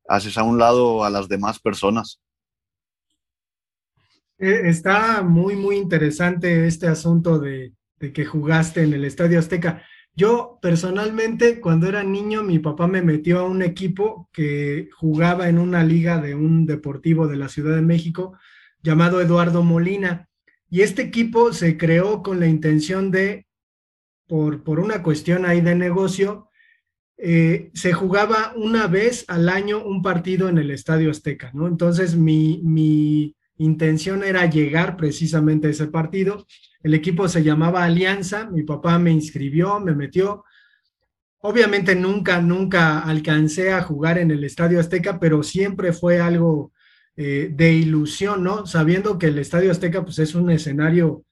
[0.08, 2.20] haces a un lado a las demás personas.
[4.38, 9.82] Eh, está muy, muy interesante este asunto de, de que jugaste en el Estadio Azteca.
[10.16, 15.58] Yo personalmente, cuando era niño, mi papá me metió a un equipo que jugaba en
[15.58, 18.38] una liga de un deportivo de la Ciudad de México
[18.82, 20.28] llamado Eduardo Molina.
[20.70, 23.46] Y este equipo se creó con la intención de,
[24.26, 26.48] por, por una cuestión ahí de negocio,
[27.18, 31.66] eh, se jugaba una vez al año un partido en el Estadio Azteca, ¿no?
[31.66, 36.46] Entonces mi, mi intención era llegar precisamente a ese partido
[36.86, 40.44] el equipo se llamaba Alianza, mi papá me inscribió, me metió.
[41.38, 46.70] Obviamente nunca, nunca alcancé a jugar en el Estadio Azteca, pero siempre fue algo
[47.16, 48.66] eh, de ilusión, ¿no?
[48.66, 51.24] Sabiendo que el Estadio Azteca pues es un escenario,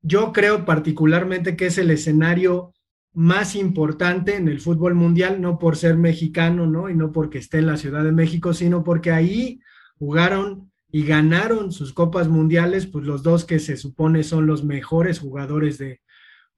[0.00, 2.72] yo creo particularmente que es el escenario
[3.12, 6.88] más importante en el fútbol mundial, no por ser mexicano, ¿no?
[6.88, 9.60] Y no porque esté en la Ciudad de México, sino porque ahí
[9.98, 15.20] jugaron y ganaron sus copas mundiales, pues los dos que se supone son los mejores
[15.20, 16.00] jugadores de,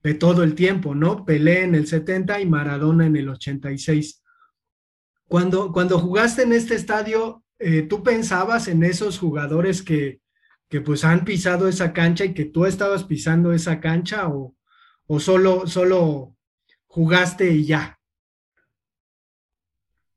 [0.02, 1.24] de todo el tiempo, ¿no?
[1.24, 4.22] Pelé en el 70 y Maradona en el 86.
[5.28, 10.20] Cuando, cuando jugaste en este estadio, eh, ¿tú pensabas en esos jugadores que,
[10.68, 14.56] que pues han pisado esa cancha y que tú estabas pisando esa cancha o,
[15.06, 16.36] o solo, solo
[16.86, 17.98] jugaste y ya?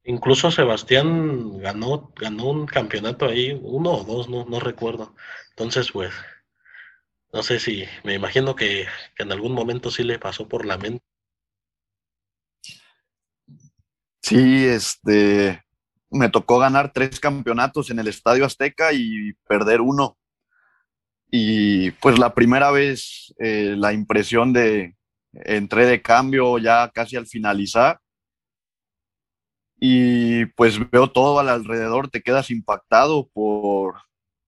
[0.05, 5.15] Incluso Sebastián ganó, ganó un campeonato ahí, uno o dos, no, no recuerdo.
[5.49, 6.13] Entonces, pues,
[7.33, 10.77] no sé si, me imagino que, que en algún momento sí le pasó por la
[10.77, 11.03] mente.
[14.21, 15.63] Sí, este,
[16.11, 20.17] me tocó ganar tres campeonatos en el Estadio Azteca y perder uno.
[21.31, 24.95] Y pues la primera vez, eh, la impresión de
[25.33, 27.99] entré de cambio ya casi al finalizar
[29.87, 33.93] y pues veo todo al alrededor, te quedas impactado por,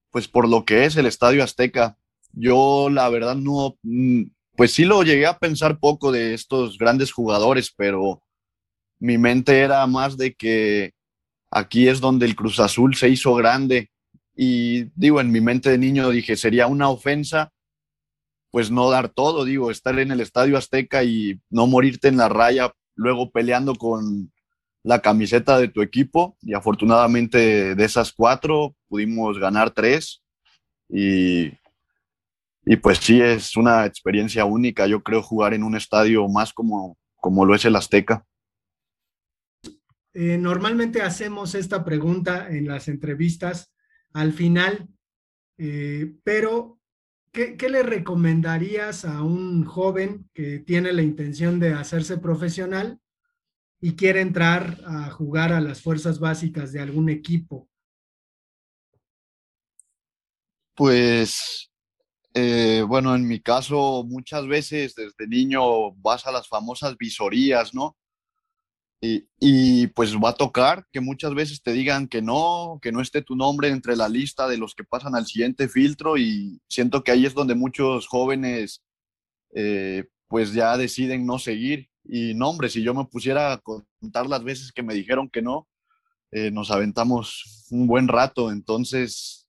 [0.09, 1.95] pues por lo que es el Estadio Azteca.
[2.31, 4.23] Yo la verdad no, mm,
[4.55, 8.23] pues sí lo llegué a pensar poco de estos grandes jugadores, pero
[8.97, 10.93] mi mente era más de que
[11.51, 13.91] aquí es donde el Cruz Azul se hizo grande.
[14.35, 17.51] Y digo, en mi mente de niño dije, sería una ofensa,
[18.49, 22.27] pues no dar todo, digo, estar en el Estadio Azteca y no morirte en la
[22.27, 24.31] raya, luego peleando con
[24.87, 30.23] la camiseta de tu equipo y afortunadamente de esas cuatro pudimos ganar tres
[30.87, 31.47] y,
[32.63, 36.97] y pues sí es una experiencia única, yo creo, jugar en un estadio más como,
[37.17, 38.23] como lo es el Azteca.
[40.13, 43.73] Eh, normalmente hacemos esta pregunta en las entrevistas
[44.13, 44.87] al final,
[45.57, 46.79] eh, pero
[47.33, 53.01] ¿qué, ¿qué le recomendarías a un joven que tiene la intención de hacerse profesional
[53.79, 57.69] y quiere entrar a jugar a las fuerzas básicas de algún equipo?
[60.75, 61.71] Pues,
[62.33, 67.97] eh, bueno, en mi caso, muchas veces desde niño vas a las famosas visorías, ¿no?
[69.01, 73.01] Y, y, pues va a tocar que muchas veces te digan que no, que no
[73.01, 77.03] esté tu nombre entre la lista de los que pasan al siguiente filtro y siento
[77.03, 78.83] que ahí es donde muchos jóvenes
[79.53, 81.89] eh, pues ya deciden no seguir.
[82.09, 85.41] Y no, hombre, si yo me pusiera a contar las veces que me dijeron que
[85.41, 85.67] no,
[86.31, 88.51] eh, nos aventamos un buen rato.
[88.51, 89.47] Entonces,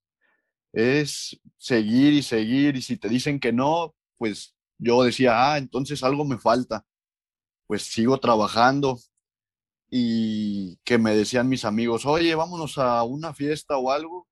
[0.72, 2.76] es seguir y seguir.
[2.76, 6.84] Y si te dicen que no, pues yo decía, ah, entonces algo me falta.
[7.66, 8.98] Pues sigo trabajando.
[9.90, 14.28] Y que me decían mis amigos, oye, vámonos a una fiesta o algo.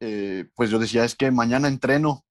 [0.00, 2.24] Eh, pues yo decía, es que mañana entreno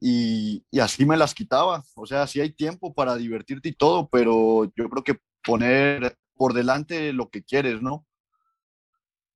[0.00, 1.84] y, así me las quitaba.
[1.94, 6.54] O sea, sí hay tiempo para divertirte y todo, pero yo creo que poner por
[6.54, 8.06] delante lo que quieres, ¿no?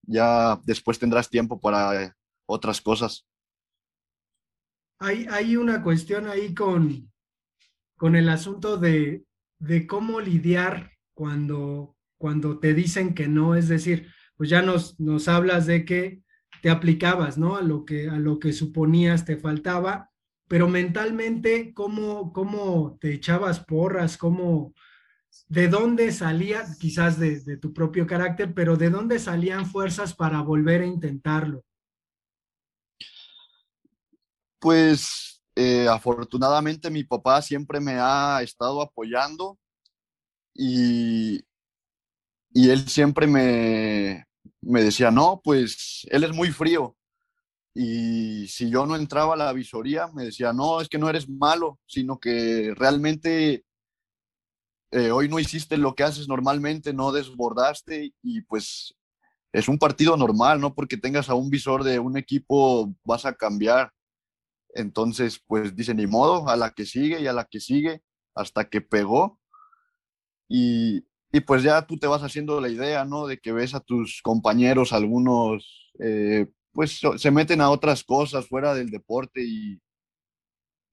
[0.02, 3.26] Ya después tendrás tiempo para otras cosas.
[4.98, 7.12] Hay, hay una cuestión ahí con,
[7.96, 9.24] con el asunto de,
[9.58, 15.28] de cómo lidiar cuando, cuando te dicen que no, es decir, pues ya nos, nos
[15.28, 16.22] hablas de que
[16.62, 17.56] te aplicabas, ¿no?
[17.56, 20.10] A lo que, a lo que suponías te faltaba
[20.48, 24.16] pero mentalmente, ¿cómo, cómo te echabas porras?
[24.16, 24.74] ¿Cómo,
[25.48, 30.82] ¿De dónde salía, quizás de, tu propio carácter, pero de dónde salían fuerzas para volver
[30.82, 31.64] a intentarlo?
[34.58, 39.58] Pues eh, afortunadamente mi papá siempre me ha estado apoyando
[40.54, 41.44] y,
[42.50, 44.24] y él siempre me,
[44.62, 46.96] me decía, no, pues él es muy frío,
[47.74, 51.28] y si yo no entraba a la visoría, me decía, no, es que no eres
[51.28, 53.64] malo, sino que realmente
[54.92, 58.94] eh, hoy no hiciste lo que haces normalmente, no desbordaste y pues
[59.52, 63.34] es un partido normal, no porque tengas a un visor de un equipo vas a
[63.34, 63.92] cambiar.
[64.74, 68.02] Entonces, pues dice, ni modo, a la que sigue y a la que sigue,
[68.34, 69.40] hasta que pegó.
[70.48, 73.26] Y, y pues ya tú te vas haciendo la idea, ¿no?
[73.26, 78.74] De que ves a tus compañeros, algunos eh, pues se meten a otras cosas fuera
[78.74, 79.80] del deporte y,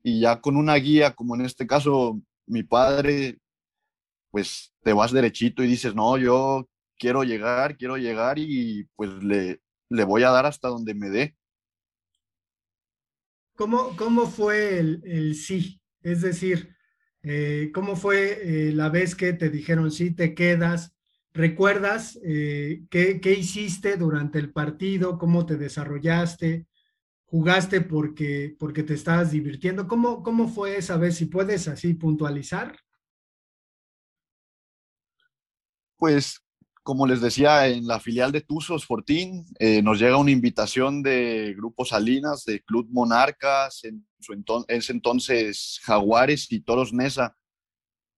[0.03, 3.39] y ya con una guía, como en este caso mi padre,
[4.31, 9.61] pues te vas derechito y dices, no, yo quiero llegar, quiero llegar y pues le,
[9.89, 11.35] le voy a dar hasta donde me dé.
[13.55, 15.81] ¿Cómo, cómo fue el, sí?
[16.01, 16.75] Es decir,
[17.21, 20.95] eh, ¿cómo fue eh, la vez que te dijeron sí, te quedas?
[21.33, 25.17] ¿Recuerdas eh, qué, qué, hiciste durante el partido?
[25.17, 26.67] ¿Cómo te desarrollaste?
[27.25, 29.87] ¿Jugaste porque, porque te estabas divirtiendo?
[29.87, 31.15] ¿Cómo, ¿Cómo fue esa vez?
[31.15, 32.77] Si puedes así puntualizar.
[35.95, 36.41] Pues,
[36.83, 41.53] como les decía, en la filial de Tuzos Fortín eh, nos llega una invitación de
[41.55, 47.37] Grupo Salinas, de Club Monarcas, en su entonces Jaguares y Toros Nesa.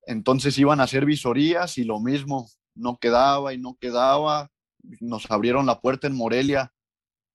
[0.08, 4.50] Entonces iban a hacer visorías y lo mismo, no quedaba y no quedaba.
[5.00, 6.74] Nos abrieron la puerta en Morelia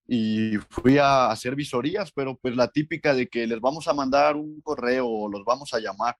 [0.06, 4.36] y fui a hacer visorías, pero pues la típica de que les vamos a mandar
[4.36, 6.16] un correo o los vamos a llamar.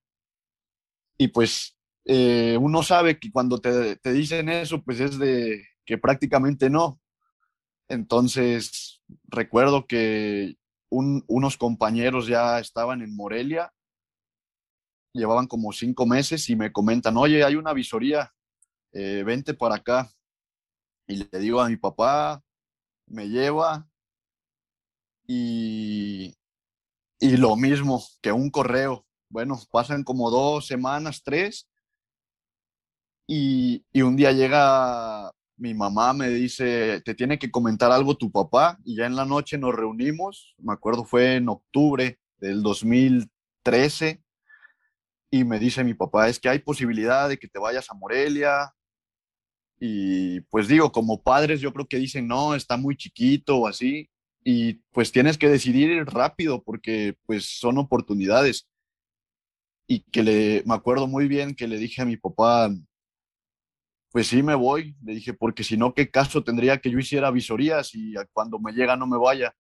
[1.17, 5.99] Y pues eh, uno sabe que cuando te, te, dicen eso, pues es de que
[5.99, 7.01] prácticamente no.
[7.89, 10.57] Entonces, recuerdo que
[10.91, 13.73] unos compañeros ya estaban en Morelia,
[15.13, 18.33] llevaban como cinco meses y me comentan, oye, hay una visoría
[18.93, 20.11] eh, vente para acá.
[21.07, 22.43] Y le digo a mi papá,
[23.07, 23.89] me lleva
[25.27, 26.35] y,
[27.21, 29.07] y lo mismo que un correo.
[29.31, 31.69] Bueno, pasan como dos semanas, tres,
[33.27, 38.31] y, y un día llega mi mamá, me dice, te tiene que comentar algo tu
[38.33, 44.23] papá, y ya en la noche nos reunimos, me acuerdo fue en octubre del 2013,
[45.31, 48.73] y me dice mi papá, es que hay posibilidad de que te vayas a Morelia,
[49.81, 54.11] y pues digo, como padres yo creo que dicen, no, está muy chiquito o así.
[54.45, 58.69] Y pues tienes que decidir rápido porque pues son oportunidades.
[59.87, 62.71] Y que le, me acuerdo muy bien que le dije a mi papá,
[64.11, 64.97] pues sí me voy.
[65.03, 68.73] Le dije, porque si no, ¿qué caso tendría que yo hiciera visorías y cuando me
[68.73, 69.55] llega no me vaya?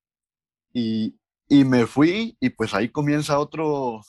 [0.72, 1.16] Y,
[1.48, 4.02] y me fui y pues ahí comienza otro,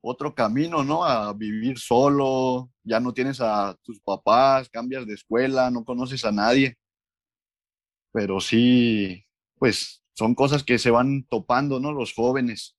[0.00, 1.04] otro camino, ¿no?
[1.04, 6.32] A vivir solo, ya no tienes a tus papás, cambias de escuela, no conoces a
[6.32, 6.76] nadie.
[8.12, 9.24] Pero sí,
[9.56, 11.92] pues son cosas que se van topando, ¿no?
[11.92, 12.76] Los jóvenes.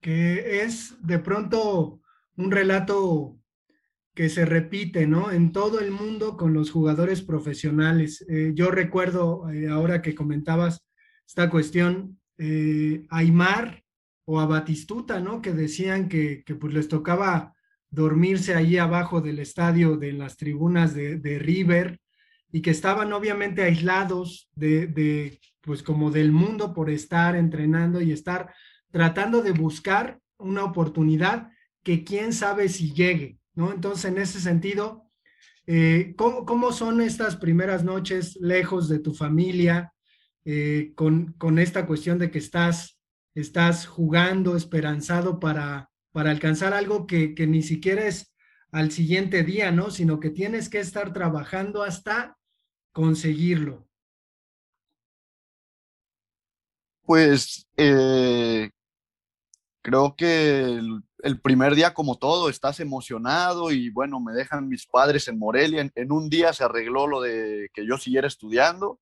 [0.00, 2.00] Que es de pronto
[2.36, 3.36] un relato
[4.14, 5.30] que se repite, ¿no?
[5.30, 8.24] En todo el mundo con los jugadores profesionales.
[8.28, 10.84] Eh, yo recuerdo, eh, ahora que comentabas
[11.26, 13.84] esta cuestión, eh, Aymar
[14.24, 15.42] o a Batistuta, ¿no?
[15.42, 17.54] Que decían que, pues les tocaba
[17.90, 22.00] dormirse ahí abajo del estadio de las tribunas de, de River
[22.50, 28.12] y que estaban obviamente aislados de, de, pues como del mundo por estar entrenando y
[28.12, 28.54] estar
[28.90, 31.50] tratando de buscar una oportunidad
[31.82, 33.72] que quién sabe si llegue, ¿no?
[33.72, 35.10] Entonces, en ese sentido,
[35.66, 39.92] eh, ¿cómo, ¿cómo, son estas primeras noches lejos de tu familia
[40.44, 42.98] eh, con, con esta cuestión de que estás,
[43.34, 48.34] estás jugando, esperanzado para, para alcanzar algo que, que ni siquiera es
[48.72, 49.90] al siguiente día, ¿no?
[49.90, 52.36] Sino que tienes que estar trabajando hasta
[52.92, 53.86] conseguirlo.
[57.04, 58.70] Pues eh,
[59.82, 60.80] creo que
[61.22, 65.90] el, primer día, como todo, estás emocionado y bueno, me dejan mis padres en Morelia.
[65.94, 69.00] En, un día se arregló lo de que yo siguiera estudiando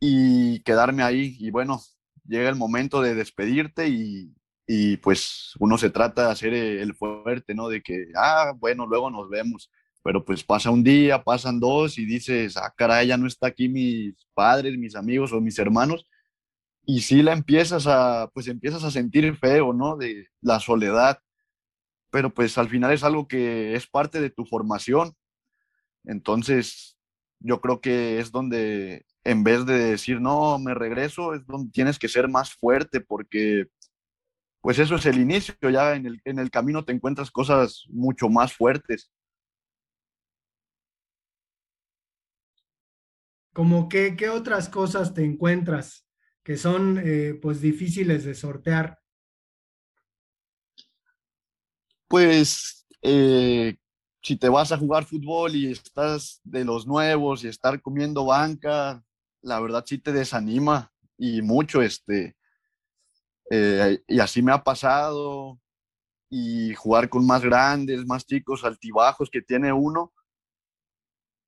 [0.00, 1.36] y quedarme ahí.
[1.38, 1.80] Y bueno,
[2.26, 4.34] llega el momento de despedirte y,
[4.66, 7.68] y pues uno se trata de hacer el fuerte, ¿no?
[7.68, 9.70] De que, ah, bueno, luego nos vemos.
[10.02, 13.68] Pero pues pasa un día, pasan dos y dices, ah, caray, ya no está aquí
[13.68, 16.06] mis padres, mis amigos o mis hermanos
[16.90, 19.98] y sí la empiezas a, pues empiezas a sentir feo, ¿no?
[19.98, 21.20] De la soledad,
[22.10, 25.14] pero pues al final es algo que es parte de tu formación.
[26.04, 26.96] Entonces,
[27.40, 31.98] yo creo que es donde, en vez de decir, no, me regreso, es donde tienes
[31.98, 33.66] que ser más fuerte porque,
[34.62, 38.30] pues eso es el inicio, ya en el, en el camino te encuentras cosas mucho
[38.30, 39.10] más fuertes.
[43.52, 46.06] ¿Como qué, qué otras cosas te encuentras
[46.42, 48.98] que son eh, pues difíciles de sortear?
[52.08, 53.76] Pues eh,
[54.22, 59.04] si te vas a jugar fútbol y estás de los nuevos y estar comiendo banca,
[59.42, 62.36] la verdad sí te desanima y mucho, este,
[63.50, 65.58] eh, y así me ha pasado,
[66.30, 70.12] y jugar con más grandes, más chicos, altibajos que tiene uno,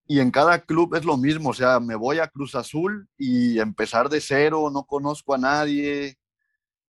[0.07, 3.61] y en cada club es lo mismo, o sea, me voy a Cruz Azul y
[3.61, 6.17] empezar de cero, no conozco a nadie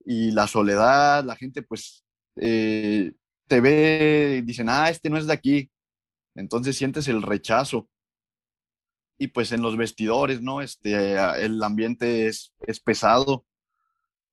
[0.04, 2.04] y la soledad, la gente pues
[2.38, 3.14] eh,
[3.48, 5.72] te ve dicen, ah, este no es de aquí,
[6.34, 7.88] entonces sientes el rechazo.
[9.22, 10.62] Y pues en los vestidores, ¿no?
[10.62, 11.14] Este,
[11.46, 13.46] el ambiente es, es pesado,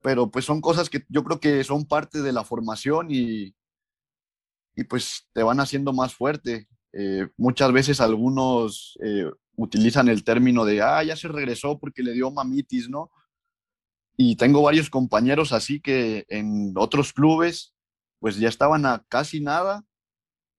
[0.01, 3.55] pero pues son cosas que yo creo que son parte de la formación y,
[4.75, 6.69] y pues te van haciendo más fuerte.
[6.95, 12.15] Eh, muchas veces algunos eh, utilizan el término de, ah, ya se regresó porque le
[12.15, 13.11] dio mamitis, ¿no?
[14.17, 17.75] Y tengo varios compañeros así que en otros clubes,
[18.21, 19.85] pues ya estaban a casi nada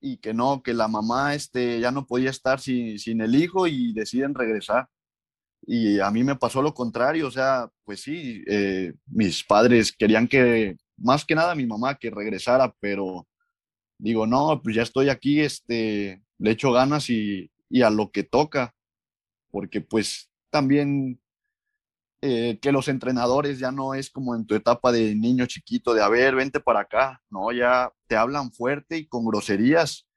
[0.01, 3.67] y que no, que la mamá este, ya no podía estar sin, sin el hijo
[3.67, 4.87] y deciden regresar.
[5.61, 10.27] Y a mí me pasó lo contrario, o sea, pues sí, eh, mis padres querían
[10.27, 13.27] que, más que nada mi mamá, que regresara, pero
[13.97, 18.23] digo, no, pues ya estoy aquí, este, le echo ganas y, y a lo que
[18.23, 18.73] toca,
[19.51, 21.19] porque pues también
[22.21, 26.03] eh, que los entrenadores ya no es como en tu etapa de niño chiquito, de
[26.03, 30.07] a ver, vente para acá, no, ya te hablan fuerte y con groserías.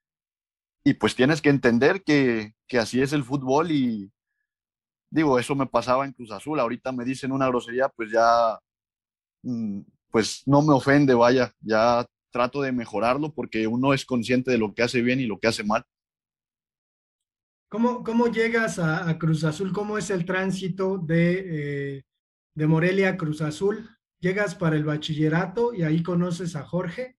[0.85, 4.13] Y pues tienes que entender que, que así es el fútbol y
[5.11, 8.59] digo, eso me pasaba en Cruz Azul, ahorita me dicen una grosería, pues ya,
[9.43, 9.81] mm,
[10.11, 14.75] pues no me ofende, vaya, ya trato de mejorarlo porque uno es consciente de lo
[14.75, 15.85] que hace bien y lo que hace mal.
[17.73, 19.73] ¿Cómo, cómo llegas a, Cruz Azul?
[19.73, 22.03] ¿Cómo es el tránsito de, eh,
[22.55, 23.89] de Morelia a Cruz Azul?
[24.21, 27.17] ¿Llegas para el bachillerato y ahí conoces a Jorge?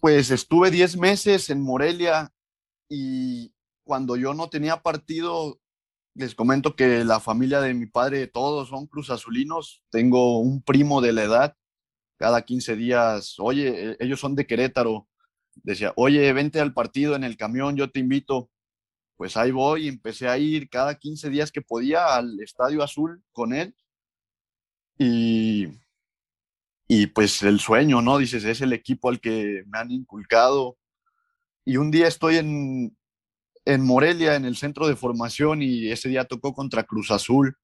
[0.00, 2.32] Pues estuve 10 meses en Morelia
[2.88, 3.52] y
[3.82, 5.58] cuando yo no tenía partido,
[6.14, 9.82] les comento que la familia de mi padre, todos son cruzazulinos.
[9.90, 11.56] Tengo un primo de la edad
[12.16, 15.07] cada 15 días, oye, e, ellos son de Querétaro,
[15.62, 18.50] decía, oye, vente al partido en el camión, yo te invito.
[19.16, 23.52] Pues ahí voy, empecé a ir cada 15 días que podía al Estadio Azul con
[23.52, 23.74] él.
[24.98, 25.68] Y,
[26.88, 28.18] y pues el sueño, ¿no?
[28.18, 30.78] Dices, es el equipo al que me han inculcado.
[31.64, 32.96] Y un día estoy en,
[33.64, 37.56] en Morelia, en el centro de formación, y ese día tocó contra Cruz Azul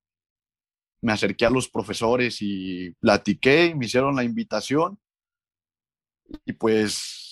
[1.05, 4.99] me acerqué a los profesores y platiqué, me hicieron la invitación
[6.47, 7.24] y pues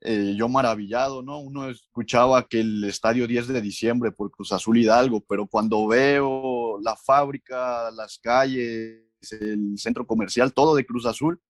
[0.00, 1.38] eh, yo maravillado, ¿no?
[1.38, 6.78] Uno escuchaba que el estadio 10 de diciembre por Cruz Azul Hidalgo, pero cuando veo
[6.80, 9.02] la fábrica, las calles,
[9.40, 11.40] el centro comercial, todo de Cruz Azul,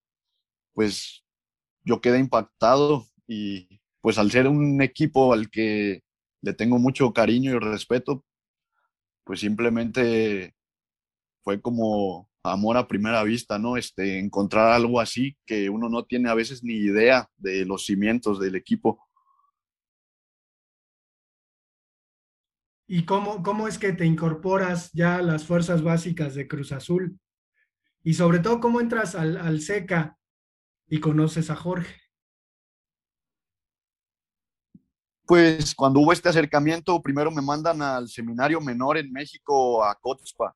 [0.73, 1.23] pues
[1.83, 6.03] yo quedé impactado y pues al ser un equipo al que
[6.41, 8.23] le tengo mucho cariño y respeto,
[9.23, 10.55] pues simplemente
[11.43, 13.77] fue como amor a primera vista, ¿no?
[13.77, 18.39] Este, encontrar algo así que uno no tiene a veces ni idea de los cimientos
[18.39, 18.99] del equipo.
[22.89, 27.19] ¿Y cómo, cómo es que te incorporas ya a las fuerzas básicas de Cruz Azul?
[28.03, 30.17] Y sobre todo, ¿cómo entras al, al SECA
[30.87, 31.99] y conoces a Jorge?
[35.25, 40.55] Pues cuando hubo este acercamiento, primero me mandan al seminario menor en México, a Cotzpa,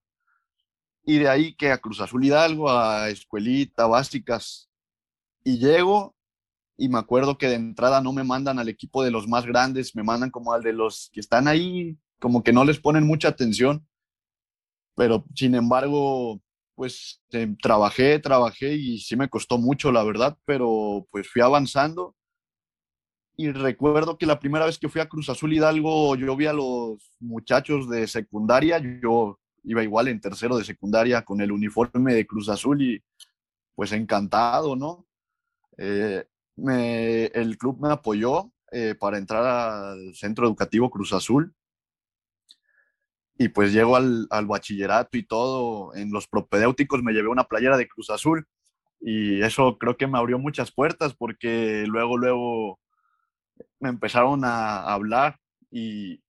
[1.03, 4.69] y de ahí que a Cruz Azul Hidalgo, a Escuelita, Básicas,
[5.43, 6.15] y llego
[6.77, 9.95] y me acuerdo que de entrada no me mandan al equipo de los más grandes,
[9.95, 13.27] me mandan como al de los que están ahí, como que no les ponen mucha
[13.27, 13.87] atención,
[14.95, 16.41] pero sin embargo,
[16.75, 22.15] pues eh, trabajé, trabajé y sí me costó mucho, la verdad, pero pues fui avanzando.
[23.37, 26.53] Y recuerdo que la primera vez que fui a Cruz Azul Hidalgo, yo vi a
[26.53, 32.25] los muchachos de secundaria, yo iba igual en tercero de secundaria con el uniforme de
[32.25, 33.03] Cruz Azul y
[33.75, 35.07] pues encantado, ¿no?
[35.77, 36.25] Eh,
[37.33, 41.53] el club me apoyó eh, para entrar al centro educativo Cruz Azul
[43.37, 47.77] y pues llego al, al, bachillerato y todo, en los propedéuticos me llevé una playera
[47.77, 48.47] de Cruz Azul
[48.99, 52.79] y eso creo que me abrió muchas puertas porque luego, luego
[53.79, 55.39] me empezaron a hablar
[55.71, 56.21] y,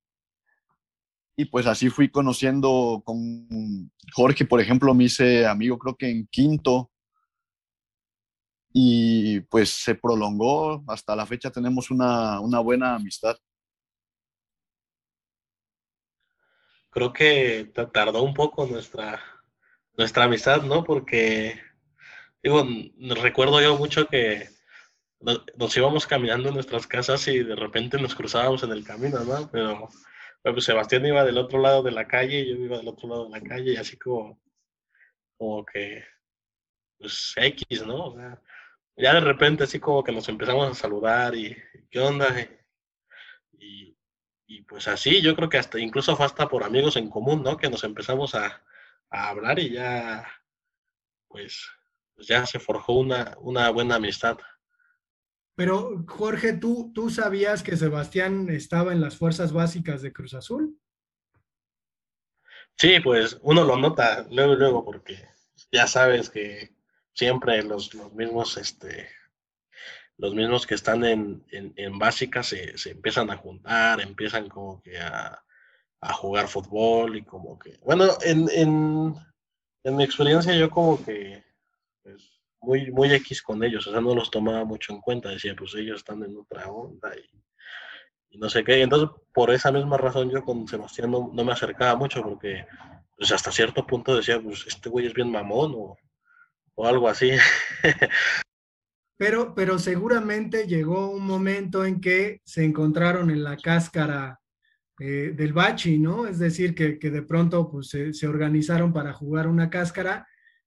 [1.37, 6.27] y pues así fui conociendo con Jorge, por ejemplo, me hice amigo creo que en
[6.27, 6.91] quinto
[8.73, 13.37] y pues se prolongó, hasta la fecha tenemos una, una buena amistad.
[16.91, 19.21] Creo que tardó un poco nuestra,
[19.97, 20.85] nuestra amistad, ¿no?
[20.85, 21.59] Porque,
[22.43, 22.67] digo,
[23.15, 24.49] recuerdo yo mucho que
[25.21, 29.49] nos, íbamos caminando en nuestras casas y de repente nos cruzábamos en el camino, ¿no?
[29.51, 29.89] Pero
[30.43, 33.31] pues Sebastián iba del otro lado de la calle yo iba del otro lado de
[33.31, 34.41] la calle y así como,
[35.39, 36.05] como que,
[36.99, 38.15] pues X, ¿no?
[38.97, 41.57] ya de repente así como que nos empezamos a saludar y,
[41.91, 42.29] ¿qué onda?
[43.59, 43.97] Y,
[44.47, 47.57] y, pues así, yo creo que hasta, incluso fue hasta por amigos en común, ¿no?
[47.57, 48.63] Que nos empezamos a,
[49.11, 50.27] a hablar y ya,
[51.29, 51.71] pues,
[52.15, 54.39] pues ya se forjó una, una buena amistad.
[55.55, 60.79] Pero Jorge, ¿tú, ¿tú sabías que Sebastián estaba en las fuerzas básicas de Cruz Azul?
[62.77, 65.29] Sí, pues uno lo nota luego, luego, porque
[65.71, 66.75] ya sabes que
[67.13, 69.09] siempre los, los mismos, este,
[70.17, 74.99] los mismos que están en, en, básicas se, se, empiezan a juntar, empiezan como que
[74.99, 75.45] a,
[76.01, 79.15] a jugar fútbol y como que, bueno, en, en,
[79.85, 81.45] en mi experiencia yo como que,
[82.63, 85.75] muy, muy X con ellos, o sea, no los tomaba mucho en cuenta, decía, pues
[85.75, 88.79] ellos están en otra onda y, no sé qué.
[88.79, 92.65] Y entonces, por esa misma razón, yo con Sebastián no, me acercaba mucho porque,
[93.17, 95.99] pues hasta cierto punto decía, pues este güey es bien mamón o,
[96.75, 97.33] o algo así.
[99.19, 104.41] Pero, pero seguramente llegó un momento en que se encontraron en la cáscara
[104.99, 106.27] eh, del bachi, ¿no?
[106.27, 110.27] Es decir, que, que de pronto pues, se, se, organizaron para jugar una cáscara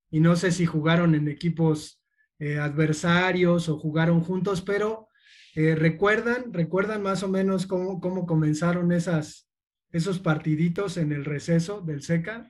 [0.09, 2.01] y no sé si jugaron en equipos
[2.39, 5.07] eh, adversarios o jugaron juntos, pero
[5.55, 9.47] eh, recuerdan, recuerdan más o menos cómo, cómo comenzaron esas,
[9.91, 12.49] esos partiditos en el receso del SECA.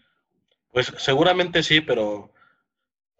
[0.71, 2.33] Pues seguramente sí, pero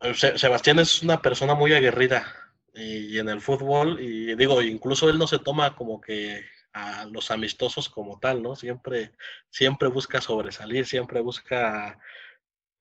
[0.02, 2.26] eh, Sebastián es una persona muy aguerrida
[2.74, 7.32] y, en el fútbol, y digo, incluso él no se toma como que a los
[7.32, 8.56] amistosos como tal, ¿no?
[8.56, 9.14] Siempre,
[9.50, 11.98] siempre busca sobresalir, siempre busca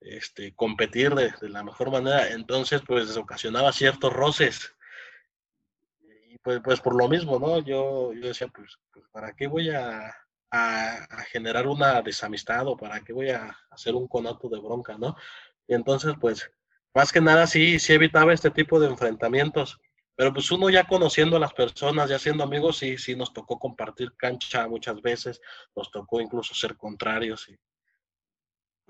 [0.05, 2.29] este, competir de, la mejor manera.
[2.29, 4.73] Entonces, pues ocasionaba ciertos roces.
[6.29, 7.59] Y pues, pues por lo mismo, ¿no?
[7.59, 10.15] Yo, yo decía, pues, pues ¿para qué voy a,
[10.51, 15.15] a, generar una desamistad o para qué voy a hacer un conato de bronca, ¿no?
[15.67, 16.49] Y entonces, pues,
[16.93, 19.79] más que nada sí, sí evitaba este tipo de enfrentamientos.
[20.17, 23.59] Pero pues uno ya conociendo a las personas, ya siendo amigos, sí, sí nos tocó
[23.59, 25.41] compartir cancha muchas veces,
[25.75, 27.57] nos tocó incluso ser contrarios y,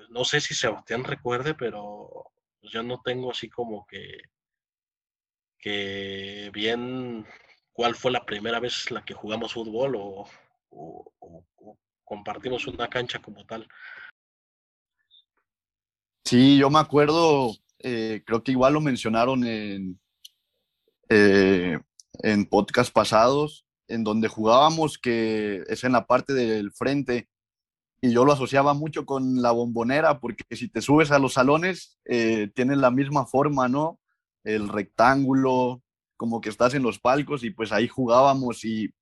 [0.10, 4.18] no sé si Sebastián recuerde, pero pues, yo no tengo así como que,
[5.60, 7.26] que bien
[7.72, 10.30] cuál fue la primera vez la que jugamos fútbol o,
[12.04, 13.68] compartimos una cancha como tal.
[16.24, 20.00] Sí, yo me acuerdo, eh, creo que igual lo mencionaron en,
[21.10, 21.80] eh,
[22.24, 27.30] en podcast pasados, en donde jugábamos, que es en la parte del frente,
[28.06, 32.00] y yo lo asociaba mucho con la bombonera, porque si te subes a los salones,
[32.06, 34.00] eh, tienen la misma forma, ¿no?
[34.44, 35.82] El rectángulo,
[36.18, 38.94] como que estás en los palcos y pues ahí jugábamos y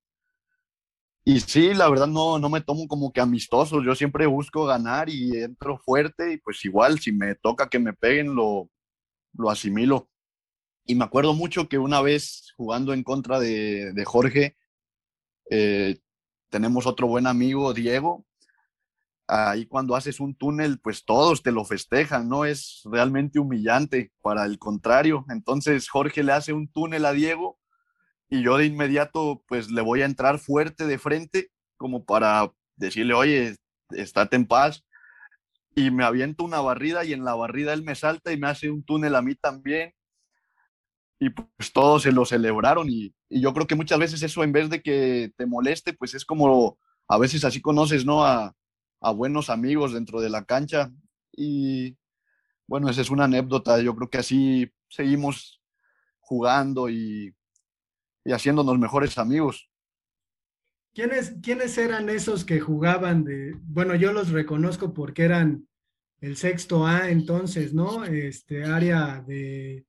[1.26, 5.10] y sí, la verdad no, no me tomo como que amistoso, yo siempre busco ganar
[5.10, 8.70] y entro fuerte y pues igual si me toca que me peguen lo,
[9.34, 10.10] lo asimilo.
[10.86, 14.58] Y me acuerdo mucho que una vez jugando en contra de, de Jorge,
[15.50, 16.00] eh,
[16.50, 18.26] tenemos otro buen amigo, Diego.
[19.36, 22.46] Ahí cuando haces un túnel, pues todos te lo festejan, ¿no?
[22.46, 25.26] Es realmente humillante para el contrario.
[25.28, 27.58] Entonces Jorge le hace un túnel a Diego
[28.30, 33.16] y yo de inmediato pues le voy a entrar fuerte de frente como para decirle,
[33.16, 33.56] oye,
[33.90, 34.86] estate en paz.
[35.76, 38.70] Y me aviento una barrida y en la barrida él me salta y me hace
[38.70, 39.96] un túnel a mí también.
[41.20, 44.70] Y pues todos se lo celebraron y, yo creo que muchas veces eso en vez
[44.70, 46.78] de que te moleste, pues es como
[47.08, 48.24] a veces así conoces, ¿no?
[48.24, 48.54] A,
[49.04, 50.92] a buenos amigos dentro de la cancha.
[51.32, 51.98] Y
[52.66, 53.80] bueno, esa es una anécdota.
[53.82, 55.62] Yo creo que así seguimos
[56.20, 57.36] jugando y,
[58.24, 59.70] y haciéndonos mejores amigos.
[60.94, 65.68] ¿Quiénes, ¿Quiénes eran esos que jugaban de, bueno, yo los reconozco porque eran
[66.22, 68.06] el sexto A entonces, ¿no?
[68.06, 69.86] Este área de,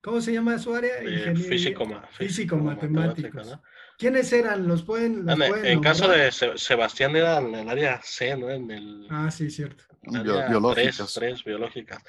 [0.00, 0.94] ¿cómo se llama su área?
[1.36, 3.58] físico, físico, matemáticos.
[4.00, 4.66] ¿Quiénes eran?
[4.66, 5.28] ¿Los pueden?
[5.28, 8.48] en, en caso de Sebastián era en el área C, ¿no?
[8.48, 9.84] En el, ah, sí, cierto.
[10.00, 11.12] biológicas.
[11.12, 12.02] tres biológicas.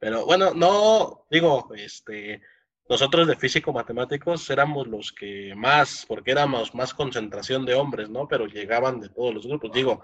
[0.00, 2.42] Pero bueno, no, digo, este,
[2.88, 8.26] nosotros de físico matemáticos éramos los que más, porque éramos más concentración de hombres, ¿no?
[8.26, 9.70] Pero llegaban de todos los grupos.
[9.72, 10.02] Digo,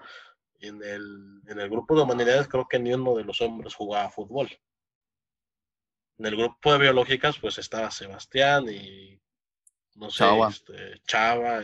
[0.61, 4.09] en el, en el grupo de humanidades creo que ni uno de los hombres jugaba
[4.09, 4.49] fútbol.
[6.17, 9.19] En el grupo de biológicas pues estaba Sebastián y
[9.95, 10.49] no sé, Chava.
[10.49, 11.63] Este, Chava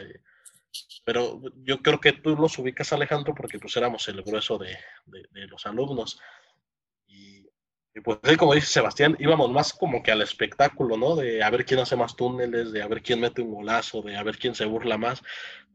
[1.04, 5.48] pero yo creo que tú los ubicas Alejandro porque pues éramos el grueso de, de
[5.48, 6.18] los alumnos.
[7.08, 11.18] Y pues como dice Sebastián, íbamos más como que al espectáculo, ¿no?
[11.18, 14.16] De a ver quién hace más túneles, de a ver quién mete un golazo, de
[14.16, 15.22] a ver quién se burla más,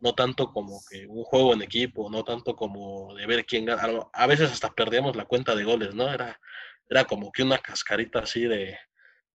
[0.00, 4.08] no tanto como que un juego en equipo, no tanto como de ver quién gana.
[4.14, 6.10] A veces hasta perdíamos la cuenta de goles, ¿no?
[6.12, 6.40] Era,
[6.88, 8.78] era como que una cascarita así de,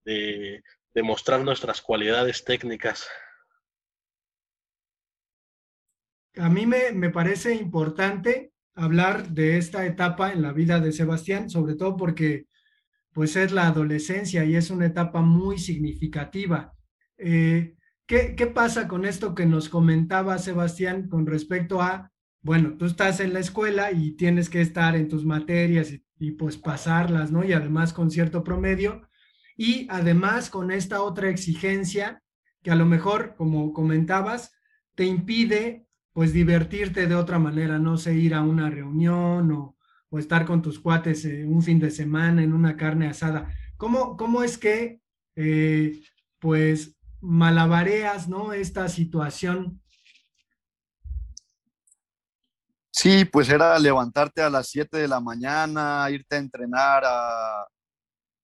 [0.04, 0.64] de,
[0.94, 3.08] de mostrar nuestras cualidades técnicas.
[6.38, 11.50] A mí me, me parece importante hablar de esta etapa en la vida de Sebastián,
[11.50, 12.46] sobre todo porque
[13.14, 16.74] pues es la adolescencia y es una etapa muy significativa.
[17.18, 17.76] Eh,
[18.06, 22.12] ¿qué, ¿Qué pasa con esto que nos comentaba Sebastián con respecto a,
[22.42, 26.58] bueno, tú estás en la escuela y tienes que estar en tus materias y, pues
[26.58, 27.44] pasarlas, ¿no?
[27.44, 29.02] Y además con cierto promedio.
[29.58, 32.22] Y además con esta otra exigencia
[32.64, 34.54] que a lo mejor, como comentabas,
[34.96, 39.78] te impide pues divertirte de otra manera, no sé, ir a una reunión o,
[40.10, 43.50] o estar con tus cuates eh, un fin de semana en una carne asada.
[43.78, 45.02] ¿Cómo, cómo es que,
[45.36, 46.04] eh,
[46.38, 48.52] pues, malabareas, ¿no?
[48.52, 49.82] Esta situación.
[52.92, 57.04] Sí, pues era levantarte a las 7 de la mañana, irte a entrenar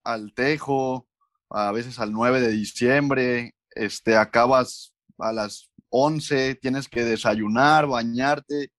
[0.07, 1.07] al Tejo,
[1.49, 8.71] a veces al 9 de diciembre, este, acabas a las 11, tienes que desayunar, bañarte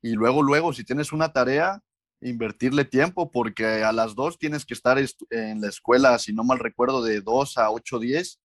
[0.00, 1.82] y luego, luego, si tienes una tarea,
[2.20, 4.98] invertirle tiempo porque a las dos tienes que estar
[5.30, 8.40] en la escuela, si no mal recuerdo, de 2 a 8, 10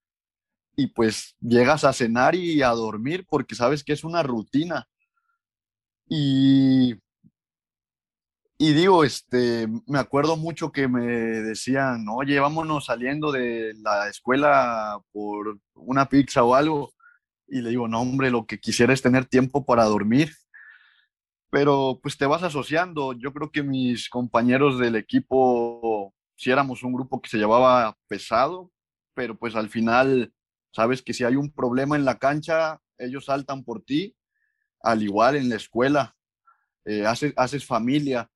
[0.75, 4.87] y pues llegas a cenar y a dormir porque sabes que es una rutina.
[6.07, 6.95] Y,
[8.61, 14.99] y digo, este, me acuerdo mucho que me decían, oye, vámonos saliendo de la escuela
[15.11, 16.93] por una pizza o algo.
[17.47, 20.31] Y le digo, no, hombre, lo que quisiera es tener tiempo para dormir
[21.51, 23.13] pero pues te vas asociando.
[23.13, 28.71] Yo creo que mis compañeros del equipo, si éramos un grupo que se llevaba pesado,
[29.13, 30.33] pero pues al final,
[30.71, 34.15] sabes que si hay un problema en la cancha, ellos saltan por ti,
[34.81, 36.15] al igual en la escuela,
[36.85, 38.30] eh, haces, haces familia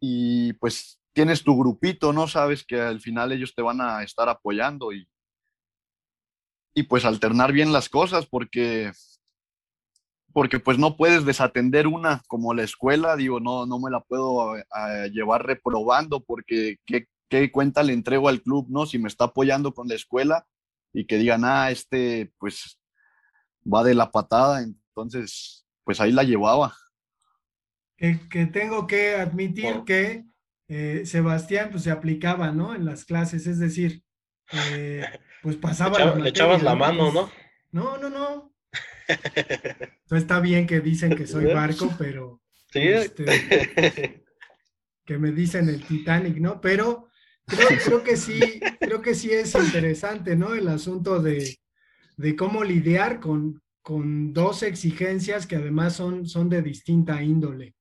[0.00, 2.28] y pues tienes tu grupito, ¿no?
[2.28, 5.08] Sabes que al final ellos te van a estar apoyando y,
[6.74, 8.92] y pues alternar bien las cosas porque
[10.36, 14.54] porque pues no puedes desatender una como la escuela, digo, no, no me la puedo
[14.58, 14.64] eh,
[15.10, 18.84] llevar reprobando porque ¿qué, ¿qué, cuenta le entrego al club, no?
[18.84, 20.46] Si me está apoyando con la escuela
[20.92, 22.78] y que digan, ah, este pues
[23.64, 26.76] va de la patada, entonces pues ahí la llevaba.
[27.96, 30.24] Que, tengo que admitir que
[30.68, 32.74] eh, Sebastián pues se aplicaba, ¿no?
[32.74, 34.02] En las clases, es decir,
[34.52, 35.04] eh,
[35.42, 36.16] pues pasaba...
[36.16, 37.30] Le, echabas la mano, ¿no?
[37.72, 38.54] No, no, no.
[40.10, 42.42] No está bien que dicen que soy barco, pero
[42.72, 42.80] ¿Sí?
[42.80, 44.24] este,
[45.04, 46.60] que me dicen el Titanic, ¿no?
[46.60, 47.08] Pero
[47.46, 50.54] creo, que sí, creo que sí es interesante, ¿no?
[50.54, 51.56] El asunto de,
[52.36, 57.75] cómo lidiar con, con dos exigencias que además son, son de distinta índole.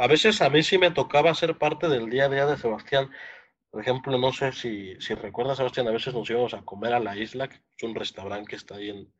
[0.00, 3.10] A veces a mí sí me tocaba ser parte del día a día de Sebastián.
[3.68, 7.00] Por ejemplo, no sé si, si recuerdas, Sebastián, a veces nos íbamos a comer a
[7.00, 9.12] la isla, que es un restaurante que está ahí en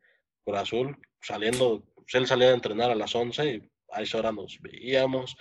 [0.55, 4.59] Azul, saliendo, pues, él salía a entrenar a las 11 y a esa hora nos
[4.59, 5.37] veíamos,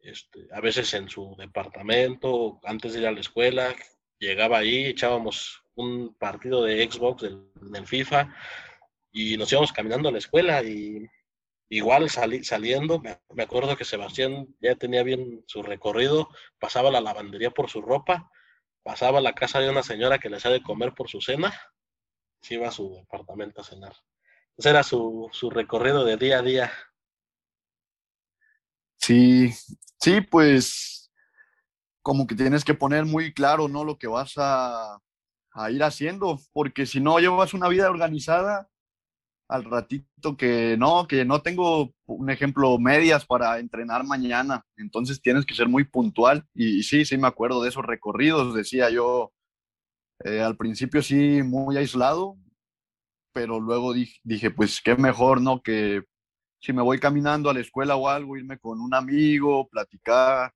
[0.00, 3.72] este, a veces en su departamento, antes de ir a la escuela,
[4.18, 8.34] llegaba ahí, echábamos un partido de Xbox del, del FIFA
[9.12, 11.06] y nos íbamos caminando a la escuela y
[11.72, 17.70] igual saliendo, me, acuerdo que Sebastián ya tenía bien su recorrido, pasaba la lavandería por
[17.70, 18.30] su ropa,
[18.82, 21.58] pasaba a la casa de una señora que le hacía de comer por su cena,
[22.42, 23.94] se iba a su departamento a cenar.
[24.54, 26.72] Ese era su, su recorrido de día a día.
[28.98, 29.50] Sí,
[29.98, 31.10] sí, pues
[32.02, 33.82] como que tienes que poner muy claro, ¿no?
[33.82, 34.98] Lo que vas a,
[35.52, 38.68] a ir haciendo, porque si no llevas una vida organizada,
[39.48, 45.44] al ratito que no, que no tengo un ejemplo medias para entrenar mañana, entonces tienes
[45.44, 49.32] que ser muy puntual y, sí, sí me acuerdo de esos recorridos, decía yo,
[50.24, 52.36] eh, al principio sí muy aislado,
[53.32, 55.62] pero luego dije, dije, pues qué mejor, ¿no?
[55.62, 56.02] Que
[56.60, 60.52] si me voy caminando a la escuela o algo, irme con un amigo, platicar,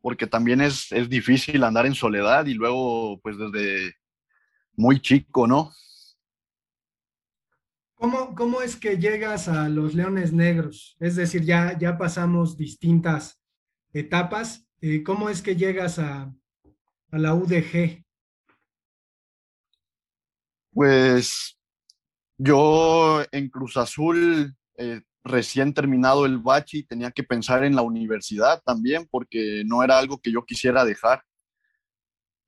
[0.00, 3.94] porque también es, es difícil andar en soledad y luego pues desde
[4.76, 5.72] muy chico, ¿no?
[8.00, 10.96] ¿Cómo, es que llegas a los Leones Negros?
[11.00, 13.42] Es decir, ya, ya pasamos distintas
[13.92, 14.66] etapas.
[14.80, 16.34] Eh, ¿Cómo es que llegas a,
[17.10, 18.02] la UDG?
[20.72, 21.58] Pues
[22.38, 28.62] yo en Cruz Azul, eh, recién terminado el bachi, tenía que pensar en la universidad
[28.64, 31.22] también, porque no era algo que yo quisiera dejar.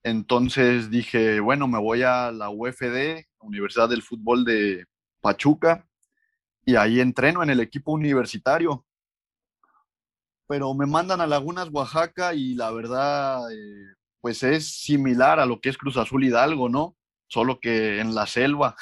[0.03, 4.87] Entonces dije, bueno, me voy a la UFD, Universidad del Fútbol de,
[5.23, 5.87] Pachuca
[6.67, 8.85] y ahí entreno en el equipo universitario.
[10.47, 15.61] Pero me mandan a Lagunas, Oaxaca y la verdad, eh, pues es similar a lo
[15.61, 16.97] que es Cruz Azul Hidalgo, ¿no?
[17.29, 18.77] Solo que en la selva.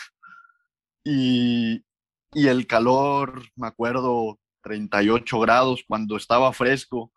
[1.04, 1.84] Y,
[2.32, 7.12] y el calor, me acuerdo, 38 grados cuando estaba fresco.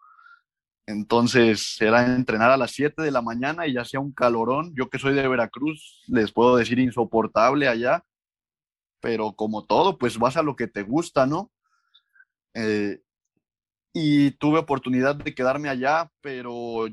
[0.86, 4.74] Entonces era entrenar a las 7 de la mañana y ya hacía un calorón.
[4.76, 8.04] Yo que soy de Veracruz, les puedo decir insoportable allá
[9.04, 11.52] pero como todo, pues vas a lo que te gusta, ¿no?
[12.54, 13.02] Eh,
[13.92, 16.88] y tuve oportunidad de quedarme allá, pero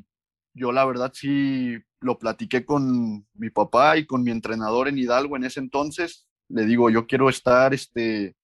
[0.53, 5.37] yo la verdad sí lo platiqué con mi papá y con mi entrenador en Hidalgo
[5.37, 6.27] en ese entonces.
[6.49, 8.35] Le digo, yo quiero estar, este,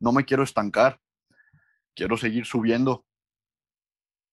[0.00, 0.98] no me quiero estancar,
[1.94, 3.04] quiero seguir subiendo.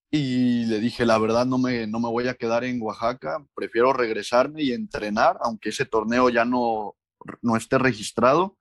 [0.09, 3.91] Y le dije, la verdad no me, no me voy a quedar en Oaxaca, prefiero
[3.91, 6.95] regresarme y entrenar, aunque ese torneo ya no,
[7.41, 8.57] no esté registrado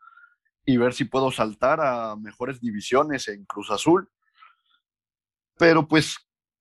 [0.65, 4.09] y ver si puedo saltar a mejores divisiones en Cruz Azul.
[5.59, 6.17] Pero pues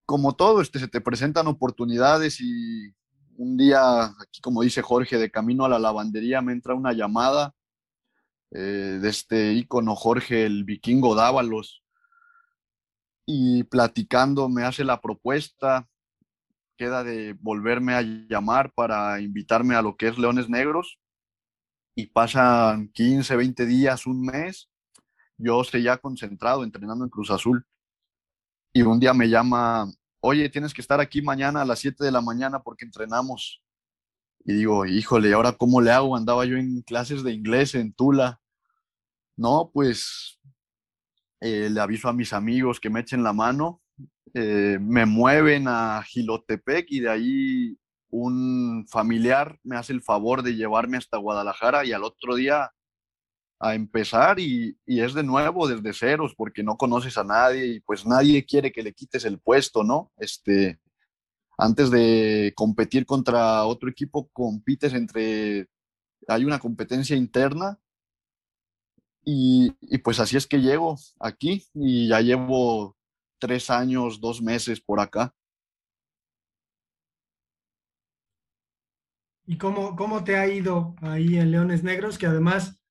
[0.06, 2.94] como todo, este, se te presentan oportunidades y
[3.38, 7.56] un día, aquí como dice Jorge, de camino a la lavandería me entra una llamada
[8.52, 11.84] eh, de este ícono Jorge, el vikingo Dávalos,
[13.26, 15.88] y platicando me hace la propuesta,
[16.76, 21.00] queda de volverme a llamar para invitarme a lo que es Leones Negros
[21.96, 24.70] y pasan 15, 20 días, un mes,
[25.38, 27.66] yo ya concentrado entrenando en Cruz Azul.
[28.74, 32.12] Y un día me llama, oye, tienes que estar aquí mañana a las 7 de
[32.12, 33.62] la mañana porque entrenamos.
[34.46, 36.16] Y digo, híjole, ¿ahora cómo le hago?
[36.16, 38.40] Andaba yo en clases de inglés en Tula.
[39.36, 40.40] No, pues
[41.42, 43.82] eh, le aviso a mis amigos que me echen la mano.
[44.34, 47.78] Eh, me mueven a Gilotepec y de ahí
[48.12, 52.72] un familiar me hace el favor de llevarme hasta Guadalajara y al otro día
[53.60, 58.06] a empezar y, es de nuevo desde ceros porque no conoces a nadie y pues
[58.06, 60.12] nadie quiere que le quites el puesto, ¿no?
[60.18, 60.80] Este,
[61.58, 65.68] antes de competir contra otro equipo, compites entre,
[66.28, 67.80] hay una competencia interna
[69.24, 72.98] y, y pues así es que llego aquí y ya llevo
[73.40, 75.36] tres años, dos meses por acá.
[79.52, 82.18] ¿Y cómo, cómo te ha ido ahí en Leones Negros?
[82.18, 82.82] Que además,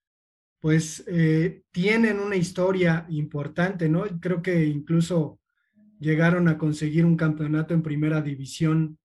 [0.60, 4.04] pues, eh, tienen una historia importante, ¿no?
[4.20, 5.40] Creo que incluso
[5.98, 8.98] llegaron a conseguir un campeonato en primera división.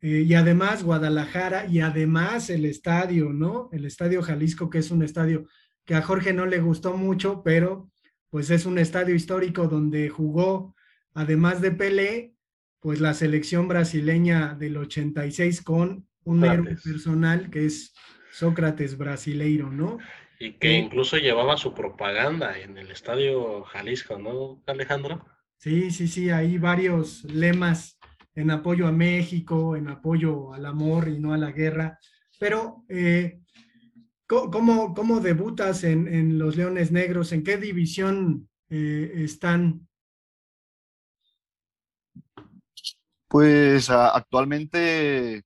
[0.00, 3.68] Eh, y además Guadalajara y además el estadio, ¿no?
[3.70, 5.46] El estadio Jalisco, que es un estadio
[5.84, 7.92] que a Jorge no le gustó mucho, pero
[8.28, 10.74] pues es un estadio histórico donde jugó,
[11.14, 12.34] además de Pelé,
[12.80, 17.94] pues la selección brasileña del 86 con un héroe personal que es
[18.30, 19.98] Sócrates brasileiro, ¿no?
[20.38, 25.24] Y que incluso llevaba su propaganda en el Estadio Jalisco, ¿no, Alejandro?
[25.56, 27.98] Sí, sí, sí, hay varios lemas
[28.34, 31.98] en apoyo a México, en apoyo al amor y no a la guerra.
[32.38, 33.40] Pero, eh,
[34.26, 37.32] ¿cómo, ¿cómo, debutas en, en, los Leones Negros?
[37.32, 39.88] ¿En qué división eh, están?
[43.26, 45.42] Pues actualmente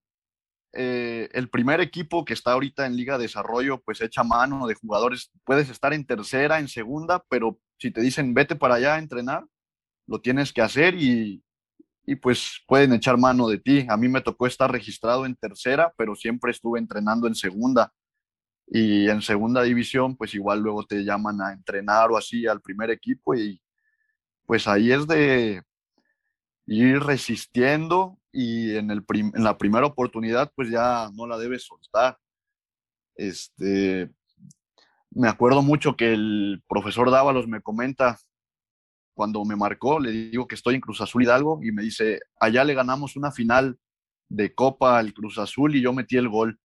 [0.73, 4.75] eh, el primer equipo que está ahorita en Liga de Desarrollo, pues echa mano de
[4.75, 5.31] jugadores.
[5.45, 9.45] Puedes estar en tercera, en segunda, pero si te dicen vete para allá a entrenar,
[10.07, 11.45] lo tienes que hacer y,
[12.05, 13.87] y pues pueden echar mano de ti.
[13.89, 17.93] A mí me tocó estar registrado en tercera, pero siempre estuve entrenando en segunda.
[18.67, 22.91] Y en segunda división, pues igual luego te llaman a entrenar o así al primer
[22.91, 23.61] equipo y
[24.47, 25.63] pues ahí es de
[26.67, 32.19] ir resistiendo y en, el en la primera oportunidad pues ya no la debes soltar.
[33.15, 34.11] Este,
[35.11, 38.19] me acuerdo mucho que el profesor Dávalos me comenta
[39.15, 42.65] cuando me marcó, le digo que estoy en Cruz Azul Hidalgo y me dice, allá
[42.65, 43.79] le ganamos una final
[44.29, 46.59] de Copa al Cruz Azul y yo metí el gol.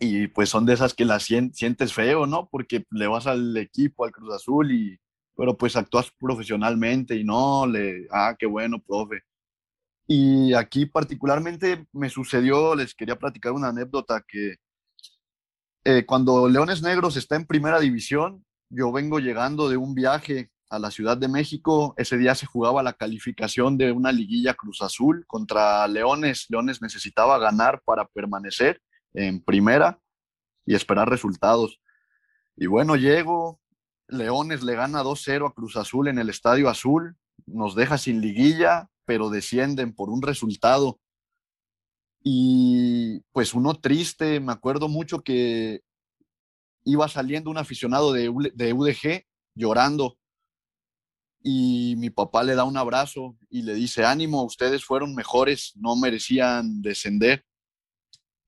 [0.00, 2.48] Y pues son de esas que las sientes feo, ¿no?
[2.48, 4.96] Porque le vas al equipo, al Cruz Azul y,
[5.36, 9.22] pero pues actúas profesionalmente y no, le, ah, qué bueno, profe.
[10.10, 14.56] Y aquí particularmente me sucedió, les quería platicar una anécdota que
[15.84, 20.78] eh, cuando Leones Negros está en primera división, yo vengo llegando de un viaje a
[20.78, 21.94] la Ciudad de México.
[21.98, 26.46] Ese día se jugaba la calificación de una liguilla Cruz Azul contra Leones.
[26.48, 28.80] Leones necesitaba ganar para permanecer
[29.12, 30.00] en primera
[30.64, 31.80] y esperar resultados.
[32.56, 33.60] Y bueno, llego,
[34.08, 38.88] Leones le gana 2-0 a Cruz Azul en el Estadio Azul, nos deja sin liguilla,
[39.08, 41.00] pero descienden por un resultado.
[42.22, 45.80] Y pues uno triste, me acuerdo mucho que
[46.84, 50.18] iba saliendo un aficionado de, UDG llorando
[51.42, 55.96] y mi papá le da un abrazo y le dice, ánimo, ustedes fueron mejores, no
[55.96, 57.46] merecían descender.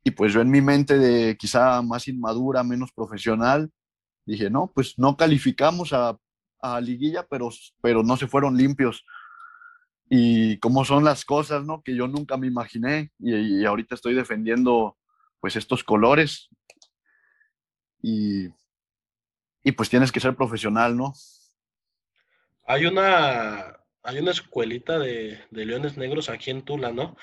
[0.05, 3.71] Y pues yo en mi mente de quizá más inmadura, menos profesional,
[4.27, 6.19] dije, no, pues no calificamos a,
[6.61, 7.49] a liguilla, pero,
[7.81, 9.07] pero no se fueron limpios
[10.13, 11.83] y cómo son las cosas, ¿no?
[11.85, 14.99] Que yo nunca me imaginé y, ahorita estoy defendiendo
[15.39, 16.49] pues estos colores
[18.03, 18.49] y,
[19.63, 21.15] y, pues tienes que ser profesional, ¿no?
[22.67, 27.17] Hay una, hay una escuelita de, de leones negros aquí en Tula, ¿no?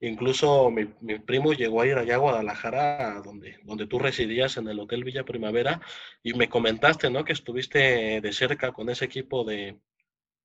[0.00, 4.66] Incluso mi, mi, primo llegó a ir allá a Guadalajara, donde, donde tú residías en
[4.68, 5.82] el Hotel Villa Primavera,
[6.22, 7.22] y me comentaste, ¿no?
[7.22, 9.78] Que estuviste de cerca con ese equipo de,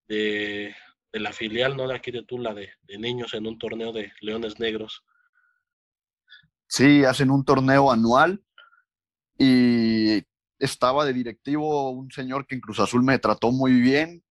[0.09, 0.75] de,
[1.15, 1.87] de la filial, ¿no?
[1.87, 5.05] De aquí de Tula, de, niños en un torneo de Leones Negros.
[6.67, 8.43] Sí, hacen un torneo anual
[9.37, 10.25] y
[10.59, 14.25] estaba de directivo un señor que en Cruz Azul me trató muy bien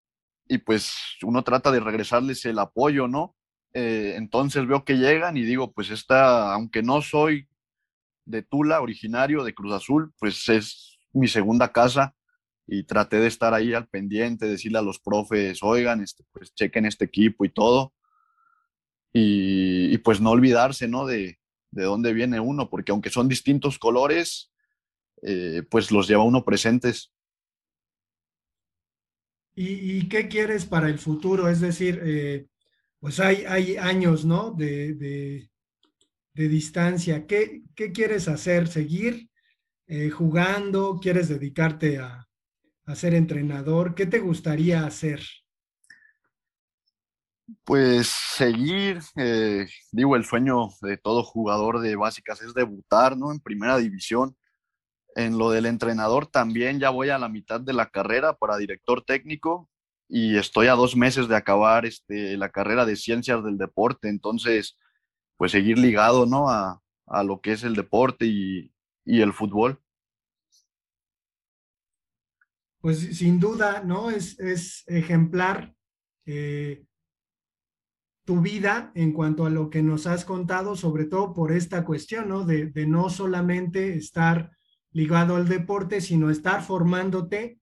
[0.46, 3.38] y pues uno trata de regresarles el apoyo, ¿no?
[3.74, 7.48] Eh, entonces veo que llegan y digo, pues esta, aunque no soy
[8.26, 12.14] de Tula, originario de Cruz Azul, pues es mi segunda casa
[12.68, 16.86] y traté de estar ahí al pendiente, decirle a los profes, oigan, este, pues chequen
[16.86, 17.94] este equipo y todo.
[19.12, 21.06] Y, pues no olvidarse, ¿no?
[21.06, 21.40] De,
[21.72, 24.52] de, dónde viene uno, porque aunque son distintos colores,
[25.22, 27.14] eh, pues los lleva uno presentes.
[29.56, 31.48] ¿Y, qué quieres para el futuro?
[31.48, 32.48] Es decir, eh,
[33.00, 34.52] pues hay, hay años, ¿no?
[34.52, 35.50] De, de,
[36.34, 37.28] distancia.
[37.28, 38.68] ¿Qué, ¿Qué, quieres hacer?
[38.68, 39.30] ¿Seguir
[39.86, 41.00] eh, jugando?
[41.00, 42.28] ¿Quieres dedicarte a,
[42.86, 43.96] a ser entrenador?
[43.96, 45.22] ¿Qué te gustaría hacer?
[47.64, 53.32] Pues seguir, eh, digo, el sueño de todo jugador de básicas es debutar, ¿no?
[53.32, 54.36] En primera división.
[55.16, 59.04] En lo del entrenador también ya voy a la mitad de la carrera para director
[59.04, 59.70] técnico
[60.10, 64.10] y estoy a dos meses de acabar este, la carrera de ciencias del deporte.
[64.10, 64.78] Entonces,
[65.38, 66.50] pues seguir ligado, ¿no?
[66.50, 66.80] A,
[67.26, 68.72] lo que es el deporte y
[69.06, 69.84] el fútbol
[72.84, 74.10] pues sin duda, ¿no?
[74.10, 75.74] Es, es ejemplar
[76.26, 76.84] eh,
[78.26, 82.28] tu vida en cuanto a lo que nos has contado, sobre todo por esta cuestión,
[82.28, 82.44] ¿no?
[82.44, 84.52] De, de no solamente estar
[84.92, 87.58] ligado al deporte, sino estar formándote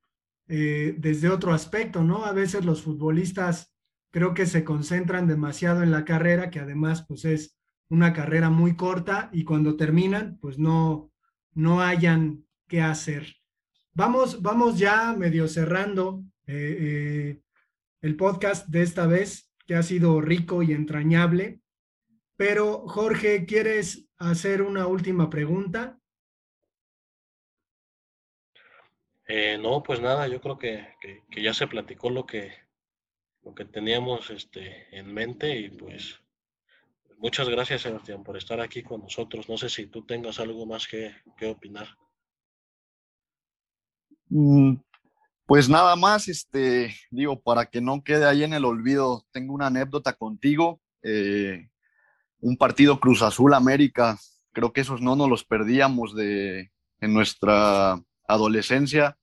[0.47, 2.25] eh, desde otro aspecto, ¿no?
[2.25, 3.71] A veces los futbolistas
[4.09, 7.59] creo que se concentran demasiado en la carrera, que además pues es
[7.89, 11.11] una carrera muy corta y cuando terminan pues no,
[11.53, 13.40] no hayan qué hacer.
[13.93, 17.41] Vamos, vamos ya medio cerrando eh, eh,
[18.01, 21.61] el podcast de esta vez, que ha sido rico y entrañable.
[22.37, 25.99] Pero, Jorge, ¿quieres hacer una última pregunta?
[29.27, 30.95] Eh, no, pues nada, yo creo que,
[31.37, 32.51] ya se platicó lo que,
[33.43, 36.19] lo que teníamos este, en mente y pues
[37.17, 39.47] muchas gracias Sebastián por estar aquí con nosotros.
[39.47, 41.13] No sé si tú tengas algo más que,
[41.47, 41.87] opinar.
[44.31, 44.75] Mm,
[45.45, 49.67] pues nada más, este, digo, para que no quede ahí en el olvido, tengo una
[49.67, 50.79] anécdota contigo.
[51.03, 51.67] Eh,
[52.39, 54.17] un partido Cruz Azul América,
[54.53, 56.71] creo que esos no nos los perdíamos de,
[57.01, 59.17] en nuestra adolescencia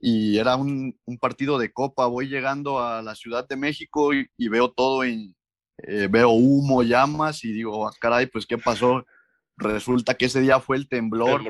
[0.00, 2.06] y era un, partido de copa.
[2.06, 5.34] Voy llegando a la Ciudad de México y, veo todo en,
[5.78, 9.06] eh, veo humo, llamas y digo, ah, caray, pues ¿qué pasó?
[9.56, 11.42] Resulta que ese día fue el temblor.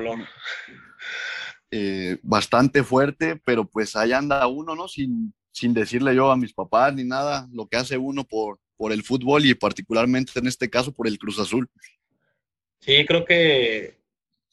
[1.71, 4.87] Eh, bastante fuerte, pero pues ahí anda uno, ¿no?
[4.87, 8.91] Sin, sin decirle yo a mis papás ni nada, lo que hace uno por, por
[8.91, 11.69] el fútbol y particularmente en este caso por el Cruz Azul.
[12.79, 13.99] Sí, creo que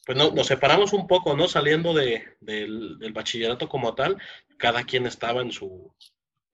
[0.05, 1.49] pues no, nos separamos un poco, ¿no?
[1.49, 4.17] Saliendo de, del, bachillerato como tal,
[4.57, 5.93] cada quien estaba en su,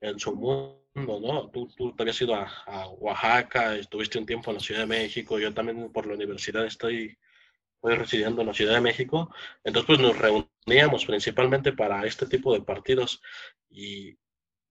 [0.01, 1.49] en su mundo, ¿no?
[1.51, 4.87] Tú, tú te habías ido a, a, Oaxaca, estuviste un tiempo en la Ciudad de
[4.87, 7.15] México, yo también por la universidad estoy,
[7.83, 12.53] estoy residiendo en la Ciudad de México, entonces pues nos reuníamos principalmente para este tipo
[12.53, 13.21] de partidos
[13.69, 14.17] y,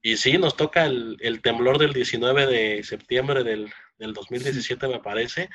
[0.01, 5.49] y sí, nos toca el, temblor del 19 de septiembre del, 2017, me parece,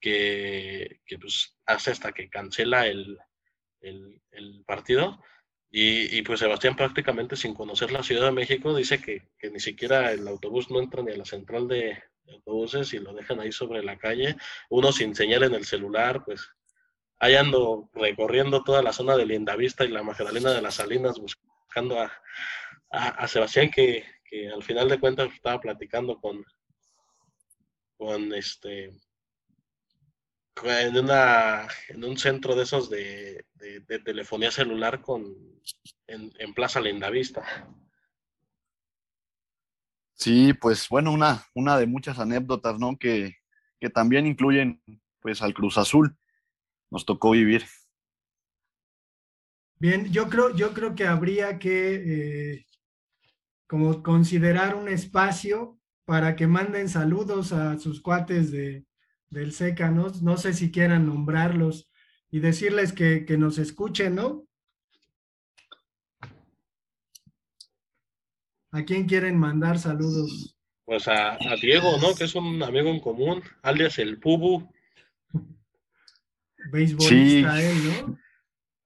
[0.00, 3.18] que, pues, hace hasta que cancela el,
[4.66, 5.22] partido.
[5.70, 10.26] Y, pues Sebastián prácticamente sin conocer la Ciudad de México dice que, ni siquiera el
[10.26, 13.98] autobús no entra ni a la central de, autobuses y lo dejan ahí sobre la
[13.98, 14.36] calle,
[14.70, 16.50] uno sin señal en el celular, pues
[17.18, 22.00] ahí ando recorriendo toda la zona de Lindavista y la Magdalena de las Salinas buscando
[22.00, 22.12] a,
[22.90, 24.04] a, Sebastián que,
[24.52, 26.44] al final de cuentas estaba platicando con,
[27.96, 28.92] con este
[30.62, 33.44] en una en un centro de esos de,
[34.04, 35.24] telefonía celular con
[36.06, 37.66] en, en Plaza Lindavista.
[40.16, 42.96] Sí, pues bueno, una, una de muchas anécdotas, ¿no?
[42.98, 43.36] Que,
[43.78, 44.82] que también incluyen
[45.20, 46.16] pues al Cruz Azul.
[46.90, 47.64] Nos tocó vivir.
[49.78, 52.66] Bien, yo creo, yo creo que habría que eh,
[53.66, 58.86] como considerar un espacio para que manden saludos a sus cuates de,
[59.28, 60.08] del SECA, ¿no?
[60.22, 61.90] No sé si quieran nombrarlos
[62.30, 64.45] y decirles que, nos escuchen, ¿no?
[68.76, 70.54] ¿A quién quieren mandar saludos?
[70.84, 72.14] Pues a, Diego, ¿no?
[72.14, 74.70] Que es un amigo en común, alias el Pubu.
[76.70, 78.18] Beisbolista él, ¿no?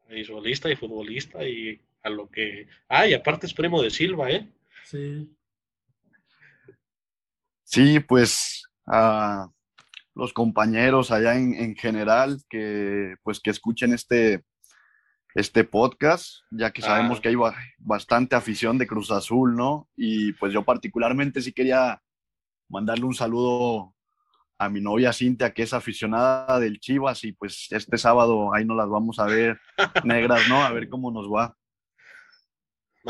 [0.08, 2.68] Beisbolista y futbolista y a lo que...
[2.88, 4.48] Ah, y aparte es primo de Silva, ¿eh?
[4.84, 5.28] Sí.
[7.64, 9.50] Sí, pues a
[10.14, 14.44] los compañeros allá en, general que pues que escuchen este,
[15.34, 17.22] este podcast, ya que sabemos ah.
[17.22, 17.36] que hay
[17.78, 19.88] bastante afición de Cruz Azul, ¿no?
[19.96, 22.02] Y pues yo particularmente sí quería
[22.68, 23.94] mandarle un saludo
[24.58, 28.76] a mi novia Cintia, que es aficionada del Chivas, y pues este sábado ahí nos
[28.76, 29.58] las vamos a ver
[30.04, 30.62] negras, ¿no?
[30.62, 31.56] A ver cómo nos va.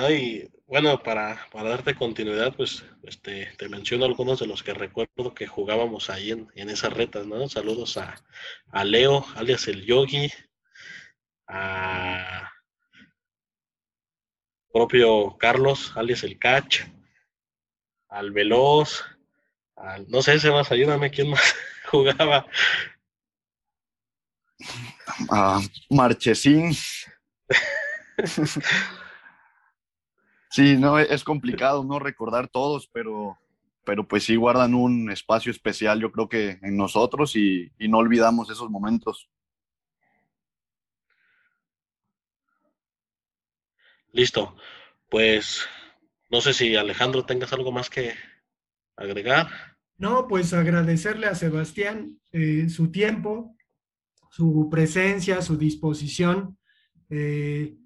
[0.08, 5.48] Y bueno, para, darte continuidad, pues este, te menciono algunos de los que recuerdo que
[5.48, 7.48] jugábamos ahí en, esas retas, ¿no?
[7.48, 10.30] Saludos a, Leo, alias el Yogi,
[11.50, 12.50] a
[14.72, 16.82] propio Carlos, alias el Catch,
[18.08, 19.04] al Veloz,
[19.76, 21.54] al, no sé, Sebas, ayúdame, ¿quién más
[21.90, 22.46] jugaba?
[25.30, 26.72] A Marchesín.
[30.50, 33.38] Sí, no, es complicado no recordar todos, pero,
[33.84, 38.50] pero pues sí guardan un espacio especial, yo creo que en nosotros y, no olvidamos
[38.50, 39.28] esos momentos.
[44.12, 44.56] Listo.
[45.08, 45.66] Pues
[46.30, 48.14] no sé si Alejandro tengas algo más que
[48.96, 49.48] agregar.
[49.96, 53.56] No, pues agradecerle a Sebastián eh, su tiempo,
[54.30, 56.58] su presencia, su disposición.
[57.08, 57.76] Eh,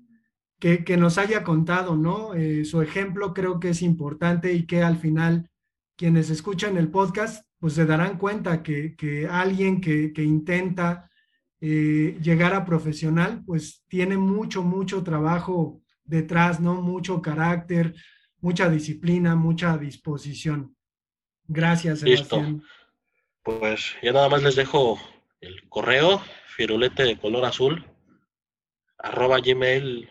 [0.59, 2.35] que, nos haya contado, ¿no?
[2.35, 5.51] Eh, su ejemplo creo que es importante y que al final
[5.97, 11.11] quienes escuchan el podcast, pues se darán cuenta que, alguien que, intenta
[11.61, 16.81] eh, llegar a profesional, pues tiene mucho, mucho trabajo detrás, ¿no?
[16.81, 17.95] Mucho carácter,
[18.41, 20.77] mucha disciplina, mucha disposición.
[21.47, 22.55] Gracias, Sebastián.
[22.55, 22.69] Listo.
[23.43, 24.99] Pues ya nada más les dejo
[25.41, 27.85] el correo, firulete de color azul,
[28.99, 30.11] arroba gmail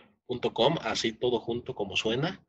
[0.81, 2.43] así todo junto como suena.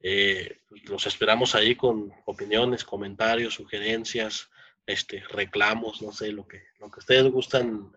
[0.00, 4.50] Eh, los esperamos ahí con opiniones, comentarios, sugerencias,
[4.86, 7.92] este, reclamos, no sé, lo que, lo que ustedes gustan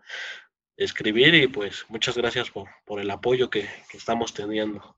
[0.76, 4.94] escribir y pues muchas gracias por, por el apoyo que, que estamos teniendo.